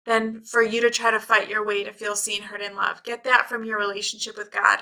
than 0.06 0.42
for 0.42 0.64
you 0.64 0.82
to 0.82 0.90
try 0.90 1.12
to 1.12 1.20
fight 1.20 1.48
your 1.48 1.64
way 1.64 1.84
to 1.84 1.94
feel 1.94 2.16
seen, 2.16 2.42
heard, 2.42 2.62
and 2.62 2.76
loved. 2.76 3.06
Get 3.06 3.24
that 3.24 3.48
from 3.48 3.64
your 3.64 3.78
relationship 3.78 4.36
with 4.38 4.52
God 4.52 4.80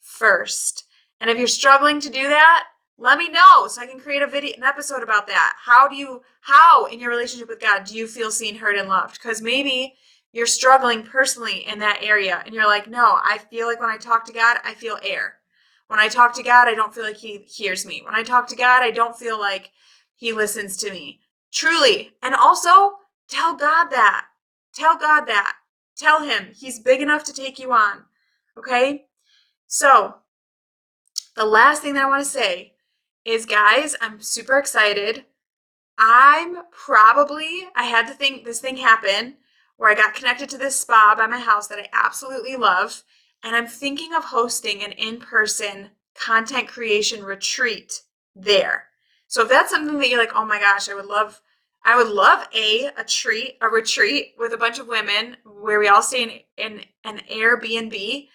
first. 0.00 0.84
And 1.20 1.30
if 1.30 1.38
you're 1.38 1.46
struggling 1.46 2.00
to 2.00 2.10
do 2.10 2.28
that, 2.28 2.64
let 2.96 3.18
me 3.18 3.28
know 3.28 3.66
so 3.66 3.82
I 3.82 3.86
can 3.86 3.98
create 3.98 4.22
a 4.22 4.26
video, 4.26 4.56
an 4.56 4.62
episode 4.62 5.02
about 5.02 5.26
that. 5.26 5.56
How 5.64 5.88
do 5.88 5.96
you, 5.96 6.22
how 6.42 6.86
in 6.86 7.00
your 7.00 7.10
relationship 7.10 7.48
with 7.48 7.60
God 7.60 7.84
do 7.84 7.96
you 7.96 8.06
feel 8.06 8.30
seen, 8.30 8.56
heard, 8.56 8.76
and 8.76 8.88
loved? 8.88 9.14
Because 9.14 9.42
maybe 9.42 9.94
you're 10.32 10.46
struggling 10.46 11.02
personally 11.02 11.66
in 11.66 11.78
that 11.80 12.00
area 12.02 12.42
and 12.44 12.54
you're 12.54 12.66
like, 12.66 12.88
no, 12.88 13.18
I 13.22 13.38
feel 13.50 13.66
like 13.66 13.80
when 13.80 13.90
I 13.90 13.96
talk 13.96 14.24
to 14.26 14.32
God, 14.32 14.58
I 14.64 14.74
feel 14.74 14.98
air. 15.02 15.38
When 15.88 16.00
I 16.00 16.08
talk 16.08 16.34
to 16.34 16.42
God, 16.42 16.68
I 16.68 16.74
don't 16.74 16.94
feel 16.94 17.04
like 17.04 17.16
He 17.16 17.38
hears 17.38 17.84
me. 17.84 18.02
When 18.04 18.14
I 18.14 18.22
talk 18.22 18.48
to 18.48 18.56
God, 18.56 18.82
I 18.82 18.90
don't 18.90 19.16
feel 19.16 19.38
like 19.38 19.70
He 20.16 20.32
listens 20.32 20.76
to 20.78 20.90
me. 20.90 21.20
Truly. 21.52 22.12
And 22.22 22.34
also, 22.34 22.94
tell 23.28 23.54
God 23.54 23.90
that. 23.90 24.26
Tell 24.74 24.96
God 24.96 25.26
that. 25.26 25.56
Tell 25.96 26.22
Him 26.22 26.48
He's 26.54 26.80
big 26.80 27.00
enough 27.00 27.24
to 27.24 27.32
take 27.32 27.58
you 27.58 27.72
on. 27.72 28.04
Okay? 28.58 29.06
So, 29.66 30.16
the 31.36 31.44
last 31.44 31.82
thing 31.82 31.94
that 31.94 32.04
I 32.04 32.08
want 32.08 32.24
to 32.24 32.30
say 32.30 32.74
is 33.24 33.46
guys, 33.46 33.96
I'm 34.00 34.20
super 34.20 34.58
excited. 34.58 35.24
I'm 35.98 36.62
probably, 36.70 37.68
I 37.76 37.84
had 37.84 38.06
to 38.08 38.14
think 38.14 38.44
this 38.44 38.60
thing 38.60 38.76
happen 38.76 39.36
where 39.76 39.90
I 39.90 39.94
got 39.94 40.14
connected 40.14 40.48
to 40.50 40.58
this 40.58 40.78
spa 40.78 41.14
by 41.16 41.26
my 41.26 41.38
house 41.38 41.68
that 41.68 41.78
I 41.78 41.88
absolutely 41.92 42.56
love. 42.56 43.02
And 43.42 43.54
I'm 43.54 43.66
thinking 43.66 44.14
of 44.14 44.24
hosting 44.24 44.82
an 44.82 44.92
in 44.92 45.18
person 45.18 45.90
content 46.14 46.68
creation 46.68 47.24
retreat 47.24 48.02
there. 48.34 48.86
So 49.26 49.42
if 49.42 49.48
that's 49.48 49.70
something 49.70 49.98
that 49.98 50.08
you're 50.08 50.18
like, 50.18 50.34
oh 50.34 50.44
my 50.44 50.60
gosh, 50.60 50.88
I 50.88 50.94
would 50.94 51.06
love, 51.06 51.40
I 51.84 51.96
would 51.96 52.08
love 52.08 52.46
a 52.54 52.90
a 52.96 53.04
treat, 53.04 53.58
a 53.60 53.68
retreat 53.68 54.34
with 54.38 54.52
a 54.52 54.58
bunch 54.58 54.78
of 54.78 54.86
women 54.86 55.36
where 55.44 55.78
we 55.78 55.88
all 55.88 56.02
stay 56.02 56.46
in, 56.56 56.76
in 56.76 56.84
an 57.04 57.20
Airbnb 57.30 58.28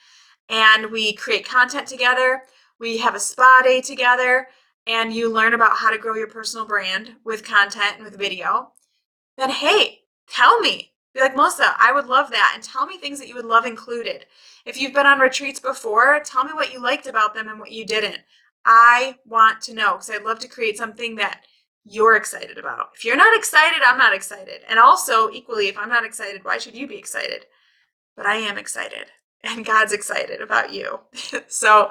and 0.50 0.92
we 0.92 1.14
create 1.14 1.48
content 1.48 1.88
together. 1.88 2.44
We 2.80 2.98
have 3.00 3.16
a 3.16 3.20
spa 3.20 3.62
day 3.64 3.82
together 3.82 4.48
and 4.88 5.14
you 5.14 5.32
learn 5.32 5.54
about 5.54 5.78
how 5.78 5.90
to 5.90 5.98
grow 5.98 6.16
your 6.16 6.28
personal 6.28 6.66
brand 6.66 7.16
with 7.24 7.44
content 7.44 7.96
and 7.96 8.04
with 8.04 8.18
video, 8.18 8.72
then 9.38 9.50
hey, 9.50 10.00
tell 10.28 10.60
me. 10.60 10.94
Be 11.14 11.22
like, 11.22 11.36
Melissa, 11.36 11.74
I 11.80 11.92
would 11.92 12.06
love 12.06 12.30
that. 12.30 12.52
And 12.54 12.64
tell 12.64 12.86
me 12.86 12.98
things 12.98 13.20
that 13.20 13.28
you 13.28 13.36
would 13.36 13.46
love 13.46 13.66
included. 13.66 14.26
If 14.66 14.80
you've 14.80 14.94
been 14.94 15.08
on 15.08 15.20
retreats 15.20 15.60
before, 15.60 16.22
tell 16.24 16.44
me 16.44 16.54
what 16.54 16.72
you 16.72 16.82
liked 16.82 17.08
about 17.08 17.34
them 17.34 17.50
and 17.50 17.60
what 17.60 17.72
you 17.72 17.86
didn't. 17.86 18.20
I 18.66 19.16
want 19.26 19.62
to 19.62 19.74
know 19.74 19.94
because 19.94 20.12
I'd 20.12 20.24
love 20.24 20.40
to 20.40 20.48
create 20.48 20.78
something 20.78 21.16
that 21.16 21.42
you're 21.86 22.16
excited 22.16 22.58
about. 22.58 22.90
If 22.96 23.04
you're 23.04 23.16
not 23.16 23.36
excited, 23.36 23.82
I'm 23.86 23.98
not 23.98 24.14
excited. 24.14 24.62
And 24.70 24.80
also, 24.80 25.32
equally, 25.32 25.68
if 25.68 25.78
I'm 25.78 25.90
not 25.90 26.06
excited, 26.06 26.44
why 26.44 26.58
should 26.58 26.76
you 26.76 26.88
be 26.88 26.98
excited? 26.98 27.46
But 28.16 28.26
I 28.26 28.36
am 28.36 28.58
excited, 28.58 29.06
and 29.44 29.66
God's 29.66 29.94
excited 29.94 30.42
about 30.42 30.74
you. 30.74 31.00
so, 31.48 31.90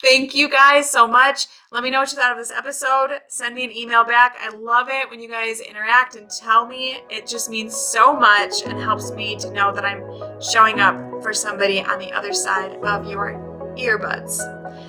Thank 0.00 0.34
you 0.34 0.48
guys 0.48 0.88
so 0.88 1.08
much. 1.08 1.46
Let 1.72 1.82
me 1.82 1.90
know 1.90 2.00
what 2.00 2.12
you 2.12 2.18
thought 2.18 2.30
of 2.30 2.38
this 2.38 2.52
episode. 2.52 3.10
Send 3.26 3.54
me 3.54 3.64
an 3.64 3.76
email 3.76 4.04
back. 4.04 4.36
I 4.40 4.54
love 4.56 4.88
it 4.88 5.10
when 5.10 5.20
you 5.20 5.28
guys 5.28 5.60
interact 5.60 6.14
and 6.14 6.30
tell 6.30 6.66
me. 6.66 7.00
It 7.10 7.26
just 7.26 7.50
means 7.50 7.74
so 7.74 8.14
much 8.14 8.62
and 8.64 8.78
helps 8.78 9.10
me 9.10 9.36
to 9.36 9.50
know 9.50 9.72
that 9.72 9.84
I'm 9.84 10.40
showing 10.40 10.78
up 10.80 10.96
for 11.22 11.32
somebody 11.32 11.80
on 11.82 11.98
the 11.98 12.12
other 12.12 12.32
side 12.32 12.76
of 12.84 13.06
your 13.06 13.32
earbuds. 13.76 14.38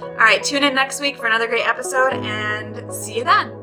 All 0.01 0.15
right, 0.17 0.43
tune 0.43 0.63
in 0.63 0.75
next 0.75 1.01
week 1.01 1.17
for 1.17 1.25
another 1.25 1.47
great 1.47 1.67
episode 1.67 2.13
and 2.13 2.93
see 2.93 3.17
you 3.17 3.23
then. 3.23 3.58